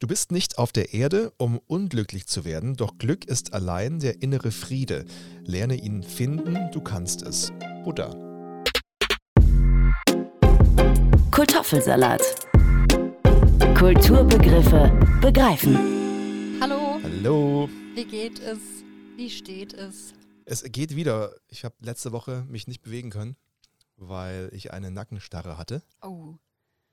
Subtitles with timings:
[0.00, 4.22] Du bist nicht auf der Erde, um unglücklich zu werden, doch Glück ist allein der
[4.22, 5.04] innere Friede.
[5.42, 7.50] Lerne ihn finden, du kannst es.
[7.82, 8.10] Buddha.
[11.32, 12.22] Kartoffelsalat.
[13.76, 15.76] Kulturbegriffe begreifen.
[16.60, 17.68] Hallo, Hallo.
[17.96, 18.60] wie geht es?
[19.16, 20.14] Wie steht es?
[20.44, 21.34] Es geht wieder.
[21.48, 23.36] Ich habe letzte Woche mich nicht bewegen können,
[23.96, 25.82] weil ich eine Nackenstarre hatte.
[26.00, 26.36] Oh,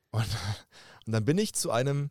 [0.10, 0.26] Und,
[1.06, 2.10] und dann bin ich zu einem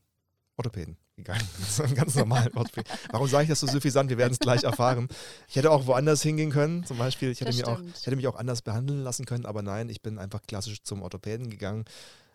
[0.57, 1.47] Orthopäden gegangen.
[1.69, 2.91] So einem ganz normalen Orthopäden.
[3.11, 4.11] Warum sage ich das so suffisant?
[4.11, 5.09] Wir werden es gleich erfahren.
[5.49, 6.85] Ich hätte auch woanders hingehen können.
[6.85, 9.63] Zum Beispiel, ich hätte, Das mir auch, hätte mich auch anders behandeln lassen können, aber
[9.63, 11.85] nein, ich bin einfach klassisch zum Orthopäden gegangen.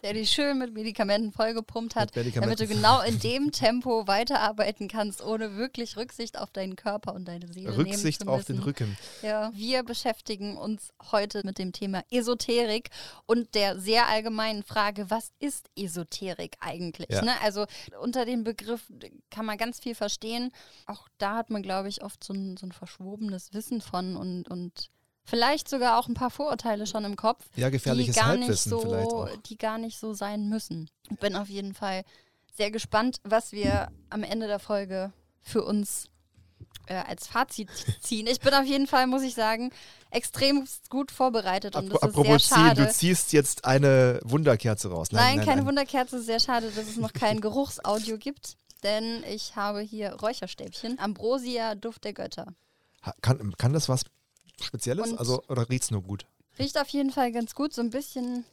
[0.03, 4.87] Der dich schön mit Medikamenten vollgepumpt hat, Mit damit du genau in dem Tempo weiterarbeiten
[4.87, 8.59] kannst, ohne wirklich Rücksicht auf deinen Körper und deine Seele Rücksicht auf den.
[8.59, 8.97] Rücken.
[9.21, 12.89] Ja, wir beschäftigen uns heute mit dem Thema Esoterik
[13.25, 17.09] und der sehr allgemeinen Frage, was ist Esoterik eigentlich?
[17.09, 17.23] Ja.
[17.23, 17.31] Ne?
[17.41, 17.65] Also
[18.01, 18.81] unter dem Begriff
[19.29, 20.51] kann man ganz viel verstehen.
[20.85, 24.49] Auch da hat man, glaube ich, oft so ein, so ein verschwobenes Wissen von und,
[24.49, 24.89] und
[25.25, 28.69] vielleicht sogar auch ein paar Vorurteile schon im Kopf, Ja, die gefährliches gar nicht Halbwissen
[28.69, 29.29] so, vielleicht auch.
[29.45, 30.89] die gar nicht so sein müssen.
[31.09, 32.03] Ich bin auf jeden Fall
[32.55, 36.07] sehr gespannt, was wir am Ende der Folge für uns
[36.87, 37.69] äh, als Fazit
[38.01, 38.27] ziehen.
[38.27, 39.71] Ich bin auf jeden Fall, muss ich sagen,
[40.11, 42.85] extrem gut vorbereitet und das ist sehr Apropos ziehen, schade.
[42.85, 45.09] du ziehst jetzt eine Wunderkerze raus.
[45.11, 46.21] Nein, keine Wunderkerze.
[46.21, 50.99] Sehr schade, dass es noch kein Geruchsaudio gibt, denn ich habe hier Räucherstäbchen.
[50.99, 52.47] Ambrosia, Duft der Götter.
[53.21, 54.03] Kann, kann das was
[54.63, 55.11] Spezielles?
[55.11, 56.25] Und- also, oder riecht es nur gut?
[56.57, 58.43] Riecht auf jeden Fall ganz gut, so ein bisschen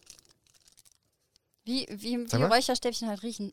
[1.65, 2.43] wie, wie, wie.
[2.43, 3.53] Räucherstäbchen halt riechen.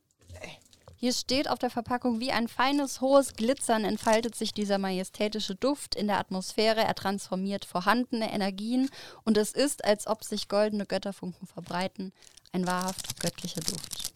[0.97, 5.95] Hier steht auf der Verpackung, wie ein feines, hohes Glitzern entfaltet sich dieser majestätische Duft
[5.95, 6.81] in der Atmosphäre.
[6.81, 8.89] Er transformiert vorhandene Energien
[9.25, 12.13] und es ist, als ob sich goldene Götterfunken verbreiten.
[12.53, 14.13] Ein wahrhaft göttlicher Duft.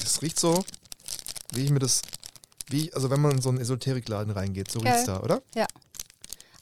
[0.00, 0.64] Das riecht so,
[1.52, 2.00] wie ich mir das.
[2.68, 4.92] Wie, ich- also wenn man in so einen Esoterikladen reingeht, so Geil.
[4.92, 5.42] riecht's da, oder?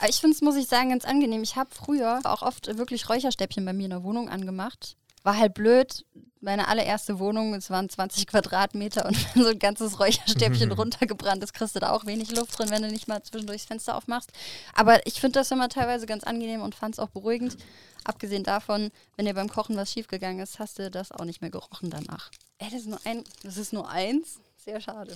[0.08, 1.42] Aber ich finde es, muss ich sagen, ganz angenehm.
[1.42, 4.96] Ich habe früher auch oft wirklich Räucherstäbchen bei mir in der Wohnung angemacht.
[5.22, 6.06] War halt blöd.
[6.40, 11.52] Meine allererste Wohnung, es waren 20 Quadratmeter und wenn so ein ganzes Räucherstäbchen runtergebrannt ist,
[11.52, 14.32] kriegst du da auch wenig Luft drin, wenn du nicht mal zwischendurch das Fenster aufmachst.
[14.74, 17.58] Aber ich finde das immer teilweise ganz angenehm und fand es auch beruhigend.
[18.04, 21.50] Abgesehen davon, wenn dir beim Kochen was schiefgegangen ist, hast du das auch nicht mehr
[21.50, 22.30] gerochen danach.
[22.56, 24.40] Ey, das ist nur ein, das ist nur eins.
[24.56, 25.14] Sehr schade.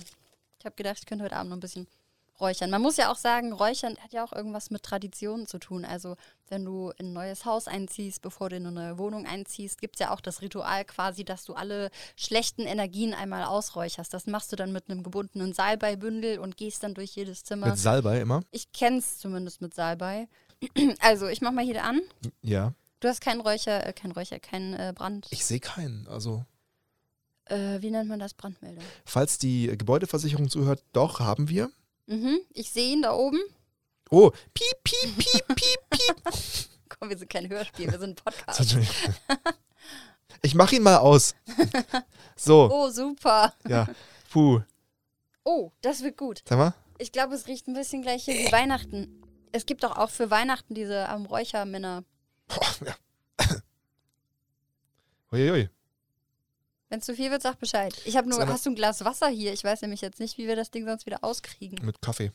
[0.59, 1.87] Ich habe gedacht, ich könnte heute Abend noch ein bisschen
[2.39, 2.69] räuchern.
[2.69, 5.85] Man muss ja auch sagen, Räuchern hat ja auch irgendwas mit Traditionen zu tun.
[5.85, 6.15] Also
[6.49, 9.95] wenn du in ein neues Haus einziehst, bevor du in eine neue Wohnung einziehst, gibt
[9.95, 14.13] es ja auch das Ritual quasi, dass du alle schlechten Energien einmal ausräucherst.
[14.13, 17.67] Das machst du dann mit einem gebundenen Salbeibündel und gehst dann durch jedes Zimmer.
[17.67, 18.41] Mit Salbei immer.
[18.51, 20.27] ich kenne es zumindest mit Salbei.
[21.01, 22.01] Also ich mach mal hier an.
[22.41, 22.73] Ja.
[23.01, 25.27] Du hast keinen Räucher, äh, kein Räucher, keinen äh, Brand.
[25.29, 26.07] Ich sehe keinen.
[26.07, 26.45] Also,
[27.45, 28.33] Äh, wie nennt man das?
[28.33, 28.83] Brandmeldung.
[29.03, 31.69] falls die Gebäudeversicherung zuhört, doch, haben wir.
[32.05, 32.39] Mhm.
[32.51, 33.39] Ich sehe ihn da oben.
[34.09, 36.15] Oh, piep, piep, piep, piep, piep.
[36.89, 38.77] Komm, wir sind kein Hörspiel, wir sind ein Podcast.
[40.45, 41.35] Ich mache ihn mal aus.
[42.35, 43.53] So, Oh, super.
[43.67, 43.87] ja.
[44.31, 44.59] Puh.
[45.45, 46.41] Oh, das wird gut.
[46.47, 46.73] Sag mal.
[46.97, 49.21] Ich glaube, es riecht ein bisschen gleich hier wie Weihnachten.
[49.53, 52.03] Es gibt doch auch für Weihnachten diese am Räuchermänner.
[52.47, 52.95] Boah, ja.
[55.31, 55.69] Uiuiui.
[56.93, 57.91] Wenn es zu viel wird, sag Bescheid.
[58.05, 59.51] Ich habe nur, Sag mal- hast du ein Glas Wasser hier?
[59.51, 61.83] Ich weiß nämlich jetzt nicht, wie wir das Ding sonst wieder auskriegen.
[61.83, 62.31] Mit Kaffee.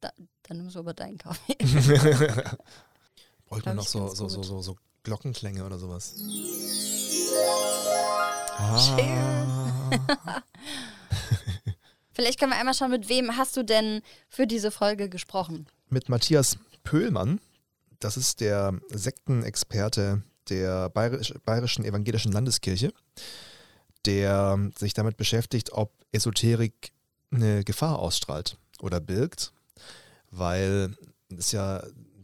[0.00, 0.10] Da,
[0.44, 1.54] dann nimmst du aber deinen Kaffee.
[3.44, 4.46] Bräuchte man noch ich so, so, so, gut.
[4.46, 6.14] so, so Glockenklänge oder sowas.
[8.56, 9.92] Ah.
[12.12, 14.00] Vielleicht können wir einmal schauen, mit wem hast du denn
[14.30, 15.66] für diese Folge gesprochen?
[15.90, 17.42] Mit Matthias Pöhlmann.
[18.00, 22.92] Das ist der Sektenexperte der Bayerisch, Bayerischen Evangelischen Landeskirche,
[24.04, 26.92] der sich damit beschäftigt, ob Esoterik
[27.30, 29.52] eine Gefahr ausstrahlt oder birgt,
[30.30, 30.96] weil
[31.36, 31.82] es ja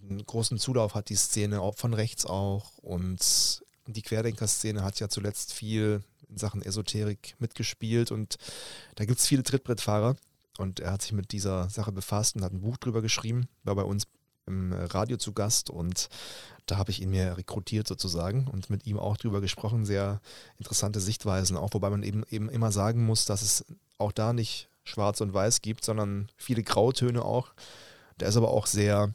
[0.08, 5.52] einen großen Zulauf hat, die Szene von rechts auch und die Querdenker-Szene hat ja zuletzt
[5.52, 8.36] viel in Sachen Esoterik mitgespielt und
[8.96, 10.16] da gibt es viele Trittbrettfahrer
[10.58, 13.74] und er hat sich mit dieser Sache befasst und hat ein Buch drüber geschrieben, war
[13.74, 14.04] bei uns
[14.48, 16.08] im Radio zu Gast und
[16.66, 19.86] da habe ich ihn mir rekrutiert sozusagen und mit ihm auch drüber gesprochen.
[19.86, 20.20] Sehr
[20.58, 23.64] interessante Sichtweisen auch, wobei man eben, eben immer sagen muss, dass es
[23.96, 27.52] auch da nicht schwarz und weiß gibt, sondern viele Grautöne auch.
[28.20, 29.14] Der ist aber auch sehr,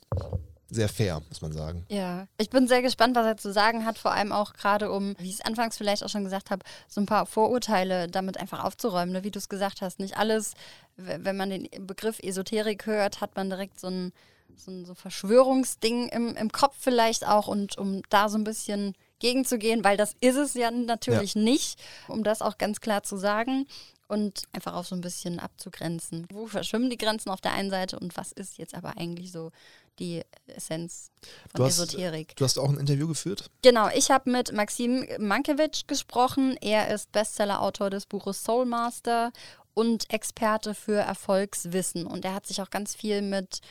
[0.70, 1.86] sehr fair, muss man sagen.
[1.90, 5.16] Ja, ich bin sehr gespannt, was er zu sagen hat, vor allem auch gerade um,
[5.20, 8.64] wie ich es anfangs vielleicht auch schon gesagt habe, so ein paar Vorurteile damit einfach
[8.64, 9.24] aufzuräumen, ne?
[9.24, 10.00] wie du es gesagt hast.
[10.00, 10.54] Nicht alles,
[10.96, 14.14] wenn man den Begriff Esoterik hört, hat man direkt so ein,
[14.58, 18.96] so ein so Verschwörungsding im, im Kopf vielleicht auch und um da so ein bisschen
[19.20, 23.66] gegenzugehen, weil das ist es ja natürlich nicht, um das auch ganz klar zu sagen.
[24.10, 26.28] und einfach auch so ein bisschen abzugrenzen.
[26.32, 29.52] Wo verschwimmen die Grenzen auf der einen Seite und was ist jetzt aber eigentlich so
[30.00, 32.36] die Essenz von Du hast, Esoterik?
[32.36, 33.50] du hast auch ein Interview geführt.
[33.62, 36.58] Genau, ich habe mit Maxim Mankiewicz gesprochen.
[36.62, 39.32] Er ist Bestsellerautor des Buches Soul Master
[39.74, 42.06] und Experte für Erfolgswissen.
[42.06, 43.62] Und er hat sich auch ganz viel mit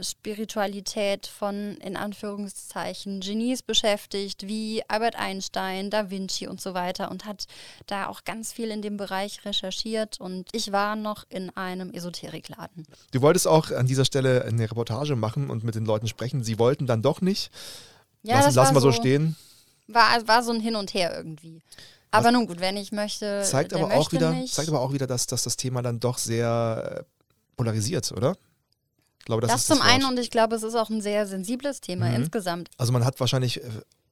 [0.00, 7.10] Spiritualität von, in Anführungszeichen, Genies beschäftigt, wie Albert Einstein, Da Vinci und so weiter.
[7.10, 7.46] Und hat
[7.86, 10.20] da auch ganz viel in dem Bereich recherchiert.
[10.20, 12.86] Und ich war noch in einem Esoterikladen.
[13.12, 16.42] Du wolltest auch an dieser Stelle eine Reportage machen und mit den Leuten sprechen.
[16.42, 17.50] Sie wollten dann doch nicht.
[18.22, 19.36] Ja, lassen das lassen wir so stehen.
[19.88, 21.60] War, war so ein Hin und Her irgendwie.
[22.12, 24.54] Aber nun gut, wenn ich möchte, Zeigt aber, auch möchte wieder, nicht.
[24.54, 27.04] zeigt aber auch wieder, dass, dass das Thema dann doch sehr äh,
[27.56, 28.36] polarisiert, oder?
[29.18, 31.00] Ich glaube, das, das ist zum das einen und ich glaube, es ist auch ein
[31.00, 32.16] sehr sensibles Thema Mhm.
[32.16, 32.70] insgesamt.
[32.76, 33.68] Also man hat wahrscheinlich äh,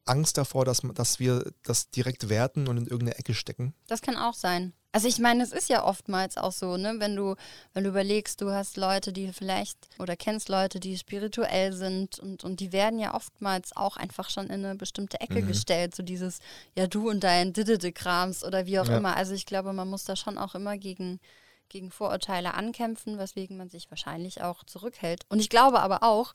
[0.06, 3.74] Angst davor, dass, dass wir das direkt werten und in irgendeine Ecke stecken.
[3.86, 4.72] Das kann auch sein.
[4.92, 7.36] Also ich meine, es ist ja oftmals auch so, ne, wenn du,
[7.74, 12.42] wenn du überlegst, du hast Leute, die vielleicht oder kennst Leute, die spirituell sind und,
[12.42, 15.46] und die werden ja oftmals auch einfach schon in eine bestimmte Ecke Mhm.
[15.46, 16.40] gestellt, so dieses,
[16.74, 18.96] ja du und dein Didede-Krams oder wie auch Ja.
[18.96, 19.16] immer.
[19.16, 21.20] Also ich glaube, man muss da schon auch immer gegen,
[21.68, 25.24] gegen Vorurteile ankämpfen, weswegen man sich wahrscheinlich auch zurückhält.
[25.28, 26.32] Und ich glaube aber auch,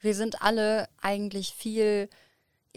[0.00, 2.08] wir sind alle eigentlich viel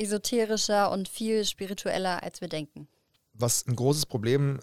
[0.01, 2.87] esoterischer und viel spiritueller, als wir denken.
[3.33, 4.59] Was ein großes Problem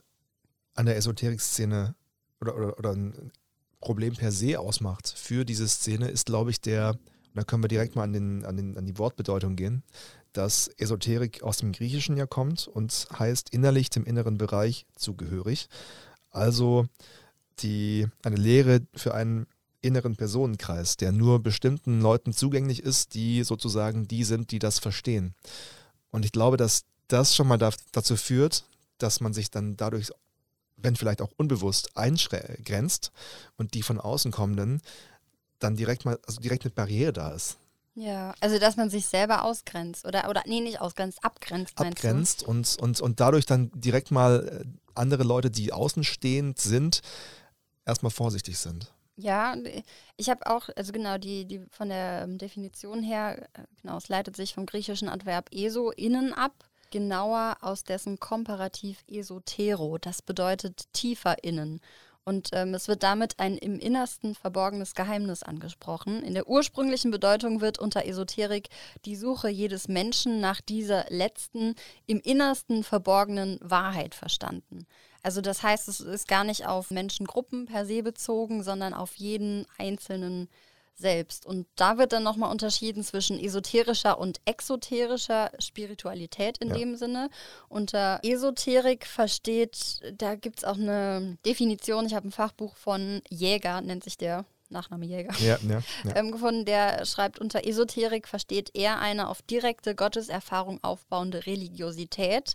[0.74, 1.94] an der Esoterik-Szene
[2.40, 3.32] oder, oder, oder ein
[3.80, 7.68] Problem per se ausmacht für diese Szene, ist, glaube ich, der, und da können wir
[7.68, 9.82] direkt mal an, den, an, den, an die Wortbedeutung gehen,
[10.32, 15.68] dass Esoterik aus dem Griechischen ja kommt und heißt innerlich dem inneren Bereich zugehörig.
[16.30, 16.86] Also
[17.60, 19.46] die, eine Lehre für einen
[19.80, 25.34] inneren Personenkreis, der nur bestimmten Leuten zugänglich ist, die sozusagen die sind, die das verstehen.
[26.10, 28.64] Und ich glaube, dass das schon mal da, dazu führt,
[28.98, 30.10] dass man sich dann dadurch,
[30.76, 33.12] wenn vielleicht auch unbewusst, eingrenzt
[33.56, 34.80] und die von außen kommenden
[35.58, 37.58] dann direkt mal, also direkt eine Barriere da ist.
[37.94, 42.76] Ja, also dass man sich selber ausgrenzt oder, oder nee, nicht ausgrenzt, abgrenzt, abgrenzt und,
[42.80, 47.00] und, und dadurch dann direkt mal äh, andere Leute, die außenstehend sind,
[47.84, 48.92] erstmal vorsichtig sind.
[49.20, 49.56] Ja,
[50.16, 54.08] ich habe auch, also genau, die, die von der ähm, Definition her, äh, genau, es
[54.08, 56.52] leitet sich vom griechischen Adverb eso, innen ab,
[56.92, 61.80] genauer aus dessen Komparativ esotero, das bedeutet tiefer innen.
[62.22, 66.22] Und ähm, es wird damit ein im Innersten verborgenes Geheimnis angesprochen.
[66.22, 68.68] In der ursprünglichen Bedeutung wird unter Esoterik
[69.04, 71.74] die Suche jedes Menschen nach dieser letzten,
[72.06, 74.86] im Innersten verborgenen Wahrheit verstanden.
[75.22, 79.66] Also das heißt, es ist gar nicht auf Menschengruppen per se bezogen, sondern auf jeden
[79.78, 80.48] einzelnen
[80.94, 81.46] selbst.
[81.46, 86.74] Und da wird dann nochmal unterschieden zwischen esoterischer und exoterischer Spiritualität in Ja.
[86.74, 87.30] dem Sinne.
[87.68, 93.80] Unter Esoterik versteht, da gibt es auch eine Definition, ich habe ein Fachbuch von Jäger,
[93.80, 95.34] nennt sich der Nachname Jäger.
[95.40, 95.80] Ja, ja.
[96.16, 102.54] Ähm, gefunden, der schreibt unter Esoterik versteht er eine auf direkte Gotteserfahrung aufbauende Religiosität.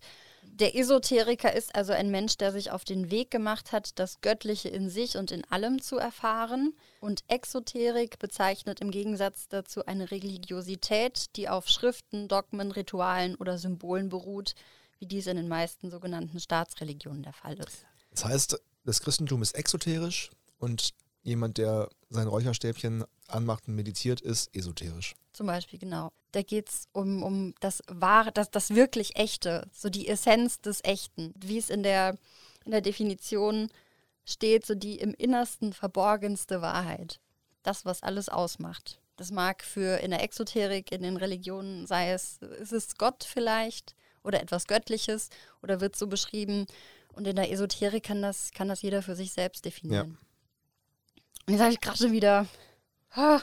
[0.55, 4.69] Der Esoteriker ist also ein Mensch, der sich auf den Weg gemacht hat, das Göttliche
[4.69, 6.73] in sich und in allem zu erfahren.
[6.99, 14.09] Und Exoterik bezeichnet im Gegensatz dazu eine Religiosität, die auf Schriften, Dogmen, Ritualen oder Symbolen
[14.09, 14.53] beruht,
[14.99, 17.87] wie dies in den meisten sogenannten Staatsreligionen der Fall ist.
[18.11, 20.29] Das heißt, das Christentum ist exoterisch
[20.59, 25.15] und jemand, der sein Räucherstäbchen anmacht und meditiert, ist esoterisch.
[25.33, 26.11] Zum Beispiel, genau.
[26.31, 30.83] Da geht es um, um das wahre, das, das wirklich Echte, so die Essenz des
[30.83, 31.33] Echten.
[31.35, 32.17] Wie es in der,
[32.65, 33.69] in der Definition
[34.25, 37.19] steht, so die im Innersten verborgenste Wahrheit.
[37.63, 38.99] Das, was alles ausmacht.
[39.15, 43.95] Das mag für in der Exoterik, in den Religionen, sei es, ist es Gott vielleicht
[44.23, 45.29] oder etwas Göttliches
[45.61, 46.65] oder wird so beschrieben.
[47.13, 50.17] Und in der Esoterik kann das, kann das jeder für sich selbst definieren.
[51.45, 52.45] Und jetzt habe ich gerade schon wieder.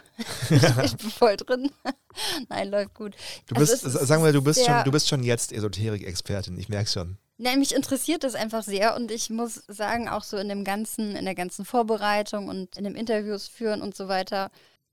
[0.50, 1.71] Ich bin voll drin.
[2.49, 3.14] Nein, läuft gut.
[3.47, 6.90] Du Also bist, sagen wir, du bist schon, du bist schon jetzt Esoterik-Expertin, ich merke
[6.90, 7.19] schon.
[7.38, 11.14] Nein, mich interessiert das einfach sehr und ich muss sagen, auch so in dem ganzen,
[11.14, 14.50] in der ganzen Vorbereitung und in dem Interviews führen und so weiter,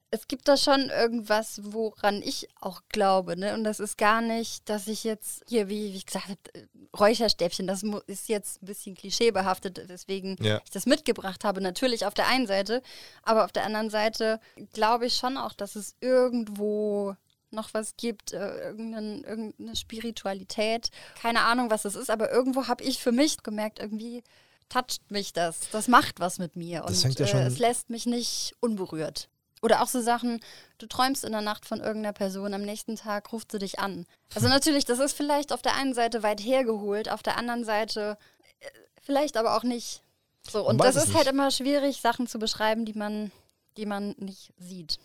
[0.10, 3.54] es gibt da schon irgendwas, woran ich auch glaube, ne?
[3.54, 6.40] Und das ist gar nicht, dass ich jetzt hier, wie, wie ich gesagt habe,
[6.98, 10.62] Räucherstäbchen, das ist jetzt ein bisschen klischeebehaftet, weswegen Ja.
[10.64, 11.60] ich das mitgebracht habe.
[11.62, 12.82] Natürlich auf der einen Seite,
[13.24, 14.40] aber auf der anderen Seite
[14.74, 17.16] glaube ich schon auch, dass es irgendwo
[17.52, 20.90] noch was gibt, äh, irgendein, irgendeine Spiritualität.
[21.22, 24.24] Keine Ahnung, was das ist, aber irgendwo habe ich für mich gemerkt, irgendwie
[24.70, 25.70] toucht mich das.
[25.72, 26.84] Das macht was mit mir.
[26.88, 29.30] Das und ja äh, es lässt mich nicht unberührt.
[29.62, 30.40] Oder auch so Sachen,
[30.78, 34.06] du träumst in der Nacht von irgendeiner Person, am nächsten Tag ruft sie dich an.
[34.36, 38.18] Also natürlich, das ist vielleicht auf der einen Seite weit hergeholt, auf der anderen Seite
[38.60, 38.68] äh,
[39.02, 40.02] vielleicht aber auch nicht.
[40.50, 41.34] So, und das ist halt nicht.
[41.34, 43.32] immer schwierig, Sachen zu beschreiben, die man,
[43.78, 45.00] die man nicht sieht.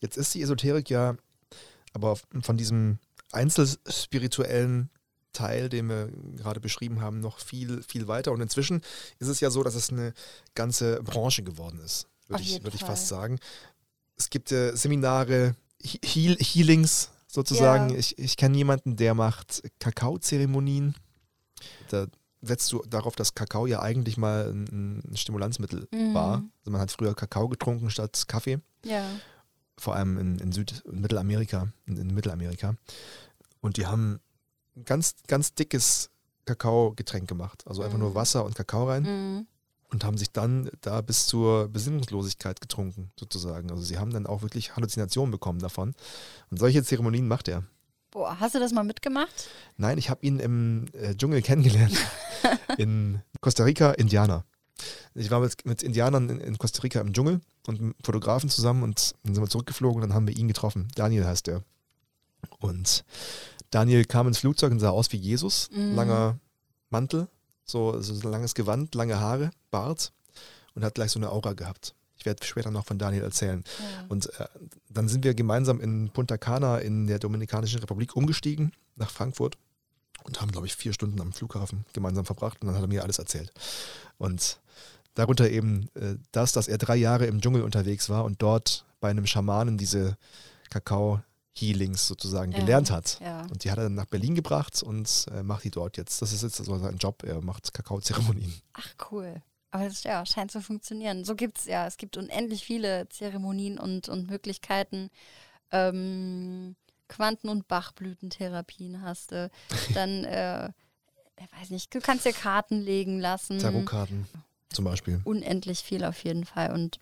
[0.00, 1.16] Jetzt ist die Esoterik ja
[1.92, 2.98] aber von diesem
[3.32, 4.90] einzelspirituellen
[5.32, 8.32] Teil, den wir gerade beschrieben haben, noch viel, viel weiter.
[8.32, 8.82] Und inzwischen
[9.18, 10.14] ist es ja so, dass es eine
[10.54, 13.38] ganze Branche geworden ist, würde ich, würde ich fast sagen.
[14.16, 17.90] Es gibt äh, Seminare, He- Heal Healings sozusagen.
[17.90, 17.96] Ja.
[17.98, 20.94] Ich, ich kenne jemanden, der macht Kakaozeremonien.
[21.90, 22.06] Da
[22.42, 26.14] setzt du darauf, dass Kakao ja eigentlich mal ein, ein Stimulanzmittel Mhm.
[26.14, 26.42] war.
[26.60, 29.04] Also man hat früher Kakao getrunken statt Kaffee Ja.
[29.78, 32.74] vor allem in, in Süd- und Mittelamerika, in, in Mittelamerika.
[33.60, 34.20] Und die haben
[34.76, 36.10] ein ganz, ganz dickes
[36.44, 37.64] Kakaogetränk gemacht.
[37.66, 38.04] Also einfach Mhm.
[38.04, 39.46] nur Wasser und Kakao rein Mhm.
[39.96, 43.70] Und haben sich dann da bis zur Besinnungslosigkeit getrunken, sozusagen.
[43.70, 45.94] Also sie haben dann auch wirklich Halluzinationen bekommen davon.
[46.50, 47.62] Und solche Zeremonien macht er.
[48.10, 49.48] Boah, hast du das mal mitgemacht?
[49.78, 51.96] Nein, ich habe ihn im äh, Dschungel kennengelernt.
[52.76, 54.44] in Costa Rica, Indianer.
[55.14, 58.82] Ich war mit, mit Indianern in, in Costa Rica im Dschungel und mit Fotografen zusammen
[58.82, 60.88] und dann sind wir zurückgeflogen und dann haben wir ihn getroffen.
[60.94, 61.62] Daniel heißt er.
[62.58, 63.02] Und
[63.70, 65.70] Daniel kam ins Flugzeug und sah aus wie Jesus.
[65.74, 65.94] Mhm.
[65.94, 66.38] Langer
[66.90, 67.28] Mantel,
[67.66, 70.12] so, so ein langes Gewand, lange Haare, Bart
[70.74, 71.94] und hat gleich so eine Aura gehabt.
[72.18, 73.62] Ich werde später noch von Daniel erzählen.
[73.78, 74.06] Ja.
[74.08, 74.46] Und äh,
[74.88, 79.58] dann sind wir gemeinsam in Punta Cana in der Dominikanischen Republik umgestiegen nach Frankfurt
[80.24, 83.02] und haben, glaube ich, vier Stunden am Flughafen gemeinsam verbracht und dann hat er mir
[83.02, 83.52] alles erzählt.
[84.18, 84.58] Und
[85.14, 89.10] darunter eben äh, das, dass er drei Jahre im Dschungel unterwegs war und dort bei
[89.10, 90.16] einem Schamanen diese
[91.56, 92.58] Kakao-Healings sozusagen Ja.
[92.58, 93.18] gelernt hat.
[93.20, 93.42] Ja.
[93.42, 96.22] Und die hat er dann nach Berlin gebracht und äh, macht die dort jetzt.
[96.22, 97.22] Das ist jetzt so sein Job.
[97.22, 98.54] Er macht Kakaozeremonien.
[98.74, 99.42] Ach, cool.
[99.70, 101.24] Aber das ja, scheint zu funktionieren.
[101.24, 105.10] So gibt es ja, es gibt unendlich viele Zeremonien und, und Möglichkeiten.
[105.70, 106.76] Ähm,
[107.08, 109.50] Quanten- und Bachblütentherapien hast du.
[109.94, 110.68] Dann, äh,
[111.38, 113.58] ich weiß nicht, du kannst dir Karten legen lassen.
[113.58, 114.26] Tarotkarten
[114.70, 115.20] zum Beispiel.
[115.24, 116.72] Unendlich viel auf jeden Fall.
[116.72, 116.98] Und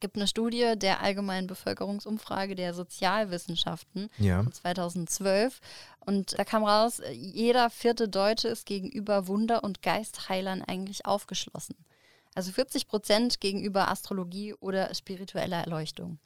[0.00, 4.42] gibt eine Studie der Allgemeinen Bevölkerungsumfrage der Sozialwissenschaften Ja.
[4.42, 5.60] von 2012.
[6.00, 11.76] Und da kam raus, jeder vierte Deutsche ist gegenüber Wunder- und Geistheilern eigentlich aufgeschlossen.
[12.34, 16.18] Also 40 Prozent gegenüber Astrologie oder spiritueller Erleuchtung.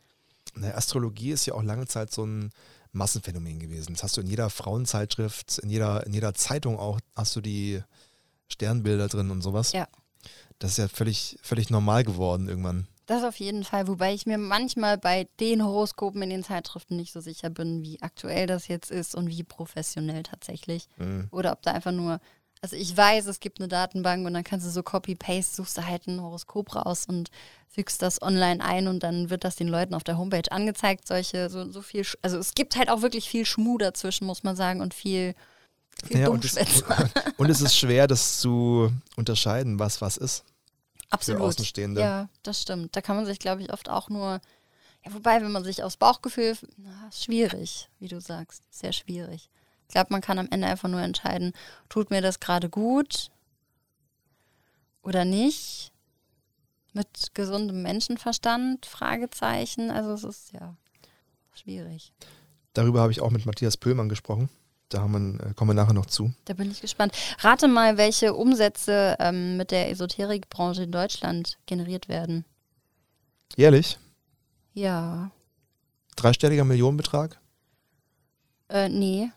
[0.55, 2.50] Ne, Astrologie ist ja auch lange Zeit so ein
[2.93, 3.95] Massenphänomen gewesen.
[3.95, 7.83] Das hast du in jeder Frauenzeitschrift, in jeder, in jeder Zeitung auch, hast du die
[8.49, 9.73] Sternbilder drin und sowas.
[9.73, 9.87] Ja.
[10.59, 12.87] Das ist ja völlig, völlig normal geworden irgendwann.
[13.11, 17.12] Das auf jeden Fall, wobei ich mir manchmal bei den Horoskopen in den Zeitschriften nicht
[17.12, 20.87] so sicher bin, wie aktuell das jetzt ist und wie professionell tatsächlich.
[20.97, 21.26] Mhm.
[21.33, 22.21] Oder ob da einfach nur,
[22.62, 25.87] also ich weiß, es gibt eine Datenbank und dann kannst du so Copy-Paste, suchst du
[25.88, 27.33] halt ein Horoskop raus und
[27.67, 31.09] fügst das online ein und dann wird das den Leuten auf der Homepage angezeigt.
[31.09, 34.55] Solche, so, so viel, also es gibt halt auch wirklich viel Schmu dazwischen, muss man
[34.55, 35.35] sagen, und viel,
[36.05, 36.57] viel Ja, und, es,
[37.38, 40.45] und es ist schwer, das zu unterscheiden, was was ist.
[41.11, 41.43] Absolut.
[41.43, 42.00] Außenstehende.
[42.00, 42.95] Ja, das stimmt.
[42.97, 44.40] Da kann man sich, glaube ich, oft auch nur,
[45.05, 49.50] ja, wobei, wenn man sich aus Bauchgefühl, na, schwierig, wie du sagst, sehr schwierig.
[49.88, 51.52] Ich glaube, man kann am Ende einfach nur entscheiden,
[51.88, 53.31] tut mir das gerade gut
[55.02, 55.93] oder nicht?
[56.93, 58.87] Mit gesundem Menschenverstand?
[58.87, 59.90] Fragezeichen.
[59.90, 60.76] Also es ist ja
[61.52, 62.12] schwierig.
[62.73, 64.49] Darüber habe ich auch mit Matthias Pöhlmann gesprochen.
[64.90, 66.32] Da haben äh, kommen wir nachher noch zu.
[66.44, 67.12] Da bin ich gespannt.
[67.38, 72.44] Rate mal, welche Umsätze ähm, mit der Esoterikbranche in Deutschland generiert werden.
[73.56, 73.99] Jährlich?
[74.75, 75.30] Ja.
[76.16, 77.40] Dreistelliger Millionenbetrag?
[78.68, 79.30] Äh, nee,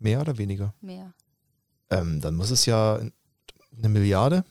[0.00, 0.74] Mehr oder weniger?
[0.80, 1.12] mehr.
[1.90, 4.44] Ähm, dann muss es ja eine Milliarde.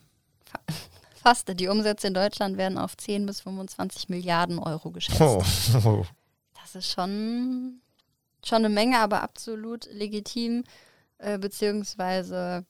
[1.21, 1.47] Fast.
[1.59, 5.21] Die Umsätze in Deutschland werden auf 10 bis 25 Milliarden Euro geschätzt.
[5.21, 5.43] Oh.
[5.85, 6.05] oh.
[6.61, 7.79] Das ist schon,
[8.47, 10.63] schon eine Menge, aber absolut legitim,
[11.17, 12.65] äh, beziehungsweise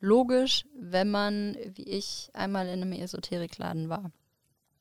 [0.00, 4.10] logisch, wenn man, wie ich, einmal in einem Esoterikladen war.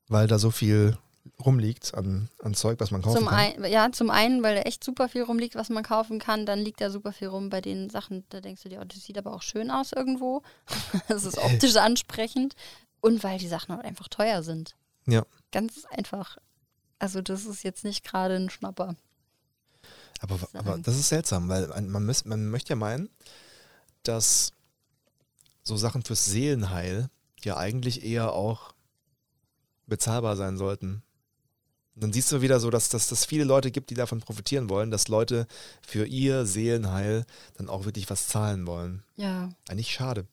[0.08, 0.98] Weil da so viel
[1.46, 3.38] rumliegt an, an Zeug, was man kaufen Zum, kann.
[3.38, 6.46] ein, ja, zum einen, weil da echt super viel rumliegt, was man kaufen kann.
[6.46, 9.04] Dann liegt da super viel rum bei den Sachen, da denkst du dir, oh, das
[9.04, 10.42] sieht aber auch schön aus irgendwo.
[11.08, 12.56] das ist optisch ansprechend.
[13.00, 14.76] Und weil die Sachen halt einfach teuer sind.
[15.08, 15.24] Ja.
[15.52, 16.38] Ganz einfach.
[17.00, 18.96] Also das ist jetzt nicht gerade ein Schnapper.
[20.20, 20.58] Aber, sagen.
[20.58, 23.10] aber das ist seltsam, weil man, müß, man möchte ja meinen,
[24.04, 24.54] dass
[25.64, 27.10] so Sachen fürs Seelenheil
[27.44, 28.74] ja eigentlich eher auch
[29.88, 31.04] bezahlbar sein sollten.
[31.96, 34.70] Und dann siehst du wieder so, dass dass das viele Leute gibt, die davon profitieren
[34.70, 35.48] wollen, dass Leute
[35.82, 37.26] für ihr Seelenheil
[37.58, 39.04] dann auch wirklich was zahlen wollen.
[39.18, 39.50] Ja.
[39.70, 40.26] Eigentlich schade.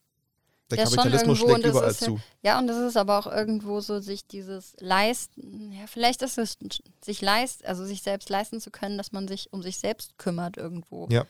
[0.71, 2.21] Der Ja, Kapitalismus irgendwo, schlägt überall ist zu.
[2.43, 6.59] Ja, und das ist aber auch irgendwo so, sich dieses Leisten, ja, vielleicht ist es
[7.03, 10.59] sich leist, also sich selbst leisten zu können, dass man sich um sich selbst kümmert
[10.59, 11.09] irgendwo.
[11.11, 11.25] Ja.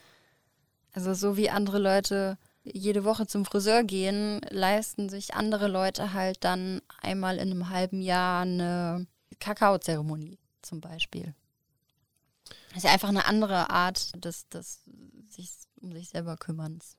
[0.93, 6.43] Also so wie andere Leute jede Woche zum Friseur gehen, leisten sich andere Leute halt
[6.43, 9.07] dann einmal in einem halben Jahr eine
[9.39, 11.33] Kakaozeremonie zum Beispiel.
[12.69, 14.81] Das ist ja einfach eine andere Art des, des
[15.29, 15.49] sich
[15.81, 16.97] um sich selber kümmerns.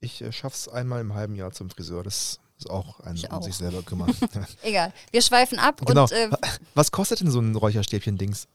[0.00, 2.02] Ich äh, schaff's einmal im halben Jahr zum Friseur.
[2.02, 3.42] Das ist auch ein Ich um auch.
[3.42, 4.14] sich selber kümmern.
[4.62, 6.02] Egal, wir schweifen ab genau.
[6.02, 6.30] und, äh,
[6.74, 8.48] Was kostet denn so ein Räucherstäbchen-Dings?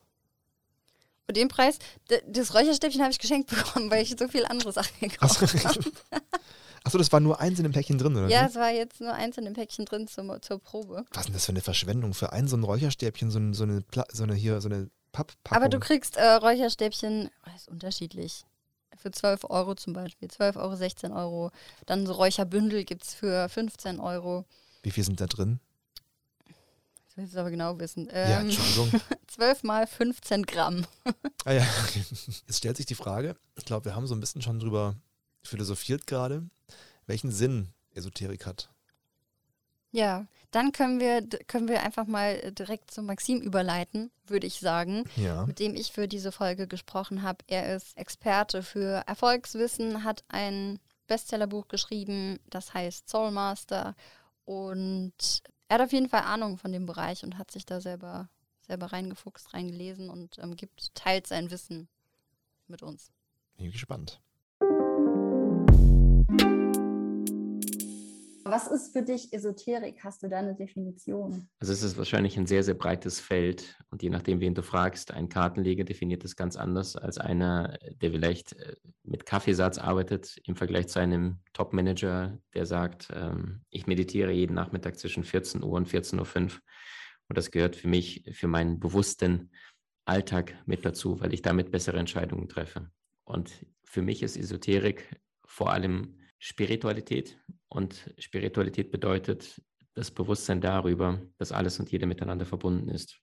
[1.28, 1.80] und den Preis,
[2.28, 5.92] das Räucherstäbchen habe ich geschenkt bekommen, weil ich so viel andere Sachen gekauft habe.
[6.84, 8.28] Achso, das war nur eins in dem Päckchen drin, oder?
[8.28, 11.06] Ja, es war jetzt nur eins in dem Päckchen drin zum, zur Probe.
[11.14, 12.14] Was ist denn das für eine Verschwendung?
[12.14, 14.90] Für ein so ein Räucherstäbchen, so, ein, so, eine, Pla so eine hier, so eine
[15.14, 15.56] Papppackung.
[15.58, 18.44] Aber du kriegst äh, Räucherstäbchen, das ist unterschiedlich.
[19.04, 20.30] Für 12 Euro zum Beispiel.
[20.32, 21.52] 12 Euro, 16 Euro.
[21.86, 24.46] Dann so Räucherbündel gibt es für 15 Euro.
[24.82, 25.60] Wie viel sind da drin?
[27.10, 28.08] Ich will es aber genau wissen.
[28.08, 29.02] ja, Ähm, Entschuldigung.
[29.28, 30.86] 12 mal 15 Gramm.
[31.44, 31.68] ah, ja.
[31.84, 32.02] okay.
[32.48, 34.96] Jetzt stellt sich die Frage, ich glaube, wir haben so ein bisschen schon drüber
[35.44, 36.50] philosophiert gerade,
[37.06, 38.70] welchen Sinn Esoterik hat.
[39.94, 44.60] Ja, dann können wir, können wir einfach mal äh, direkt zu Maxim überleiten, würde ich
[44.60, 45.46] sagen, Ja.
[45.46, 47.38] mit dem ich für diese Folge gesprochen habe.
[47.48, 53.96] Er ist Experte für Erfolgswissen, hat ein Bestsellerbuch geschrieben, das heißt Soulmaster.
[54.46, 58.30] Und er hat auf jeden Fall Ahnung von dem Bereich und hat sich da selber,
[58.62, 61.88] selber reingefuchst, reingelesen und ähm, gibt, teilt sein Wissen
[62.68, 63.12] mit uns.
[63.58, 64.20] Bin gespannt.
[68.54, 70.04] Was ist für dich Esoterik?
[70.04, 71.50] Hast du da eine Definition?
[71.60, 75.10] Also es ist wahrscheinlich ein sehr, sehr breites Feld und je nachdem, wen du fragst,
[75.12, 80.56] ein Kartenleger definiert das ganz anders als einer, der vielleicht äh, mit Kaffeesatz arbeitet im
[80.56, 85.90] Vergleich zu einem Top-Manager, der sagt, ähm, ich meditiere jeden Nachmittag zwischen 14 Uhr und
[85.90, 86.52] 14.05 Uhr
[87.30, 89.50] und das gehört für mich, für meinen bewussten
[90.06, 92.92] Alltag mit dazu, weil ich damit bessere Entscheidungen treffe.
[93.24, 99.62] Und für mich ist Esoterik vor allem Spiritualität und Spiritualität bedeutet
[99.94, 103.18] das Bewusstsein darüber, dass alles und jeder miteinander verbunden ist.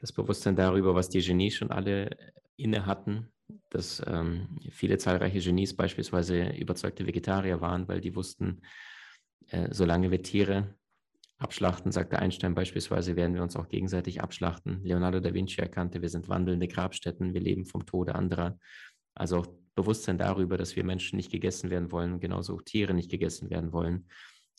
[0.00, 2.10] Das Bewusstsein darüber, was die Genies schon alle
[2.56, 3.28] inne hatten,
[3.68, 8.62] dass ähm, viele zahlreiche Genies beispielsweise überzeugte Vegetarier waren, weil die wussten,
[9.46, 10.74] äh, solange wir Tiere
[11.38, 14.82] abschlachten, sagte Einstein beispielsweise, werden wir uns auch gegenseitig abschlachten.
[14.82, 18.58] Leonardo da Vinci erkannte, wir sind wandelnde Grabstätten, wir leben vom Tode anderer.
[19.20, 23.10] Also auch Bewusstsein darüber, dass wir Menschen nicht gegessen werden wollen, genauso auch Tiere nicht
[23.10, 24.06] gegessen werden wollen.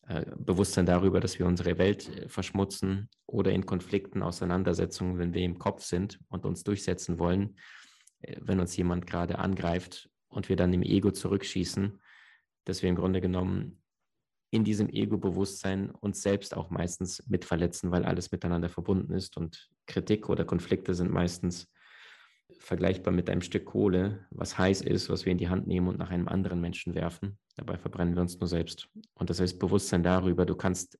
[0.07, 5.41] Äh, Bewusstsein darüber, dass wir unsere Welt äh, verschmutzen oder in Konflikten, Auseinandersetzungen, wenn wir
[5.41, 7.55] im Kopf sind und uns durchsetzen wollen,
[8.21, 11.99] äh, wenn uns jemand gerade angreift und wir dann im Ego zurückschießen,
[12.65, 13.81] dass wir im Grunde genommen
[14.51, 20.29] in diesem Ego-Bewusstsein uns selbst auch meistens mitverletzen, weil alles miteinander verbunden ist und Kritik
[20.29, 21.67] oder Konflikte sind meistens
[22.59, 25.99] vergleichbar mit einem Stück Kohle, was heiß ist, was wir in die Hand nehmen und
[25.99, 27.37] nach einem anderen Menschen werfen.
[27.55, 28.89] Dabei verbrennen wir uns nur selbst.
[29.13, 30.99] Und das heißt Bewusstsein darüber, du kannst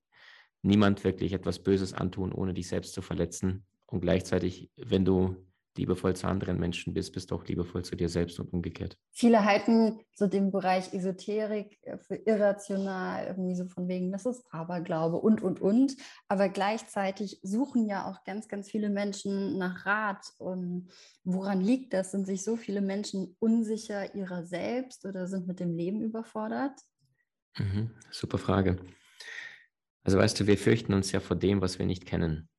[0.62, 3.66] niemand wirklich etwas Böses antun, ohne dich selbst zu verletzen.
[3.88, 5.36] Und gleichzeitig, wenn du
[5.78, 8.98] liebevoll zu anderen Menschen bist, bist du auch liebevoll zu dir selbst und umgekehrt.
[9.12, 14.44] Viele halten so den Bereich Esoterik äh, für irrational, irgendwie so von wegen, das ist
[14.52, 15.96] Aberglaube und, und, und.
[16.28, 20.26] Aber gleichzeitig suchen ja auch ganz, ganz viele Menschen nach Rat.
[20.38, 20.90] Und
[21.24, 22.12] woran liegt das?
[22.12, 26.80] Sind sich so viele Menschen unsicher ihrer selbst oder sind mit dem Leben überfordert?
[27.58, 28.78] Mhm, super Frage.
[30.04, 32.50] Also weißt du, wir fürchten uns ja vor dem, was wir nicht kennen.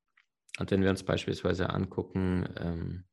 [0.59, 3.03] Und wenn wir uns beispielsweise angucken, ähm,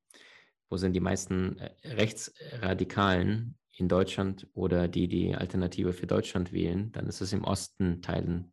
[0.68, 6.92] wo sind die meisten äh, Rechtsradikalen in Deutschland oder die die Alternative für Deutschland wählen,
[6.92, 8.52] dann ist es im Osten Teilen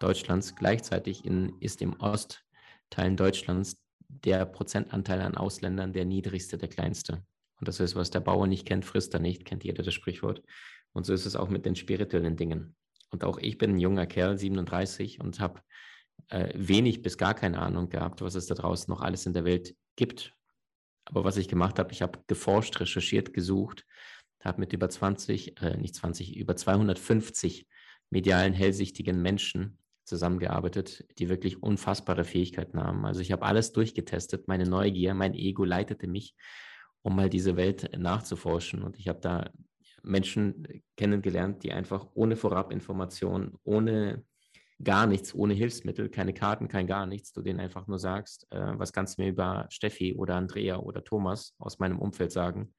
[0.00, 0.54] Deutschlands.
[0.54, 7.24] Gleichzeitig in, ist im Ostteilen Deutschlands der Prozentanteil an Ausländern der niedrigste, der kleinste.
[7.58, 10.42] Und das ist, was der Bauer nicht kennt, frisst er nicht, kennt jeder das Sprichwort.
[10.92, 12.76] Und so ist es auch mit den spirituellen Dingen.
[13.10, 15.60] Und auch ich bin ein junger Kerl, 37, und habe
[16.28, 19.44] äh, wenig bis gar keine Ahnung gehabt, was es da draußen noch alles in der
[19.44, 20.34] Welt gibt.
[21.04, 23.84] Aber was ich gemacht habe, ich habe geforscht, recherchiert, gesucht,
[24.42, 27.66] habe mit über 20, äh, nicht 20, über 250
[28.10, 33.04] medialen, hellsichtigen Menschen zusammengearbeitet, die wirklich unfassbare Fähigkeiten haben.
[33.04, 36.34] Also ich habe alles durchgetestet, meine Neugier, mein Ego leitete mich,
[37.02, 38.82] um mal diese Welt nachzuforschen.
[38.82, 39.50] Und ich habe da
[40.02, 44.24] Menschen kennengelernt, die einfach ohne Vorabinformation, ohne
[44.84, 48.78] gar nichts, ohne Hilfsmittel, keine Karten, kein gar nichts, du denen einfach nur sagst, äh,
[48.78, 52.74] was kannst du mir über Steffi oder Andrea oder Thomas aus meinem Umfeld sagen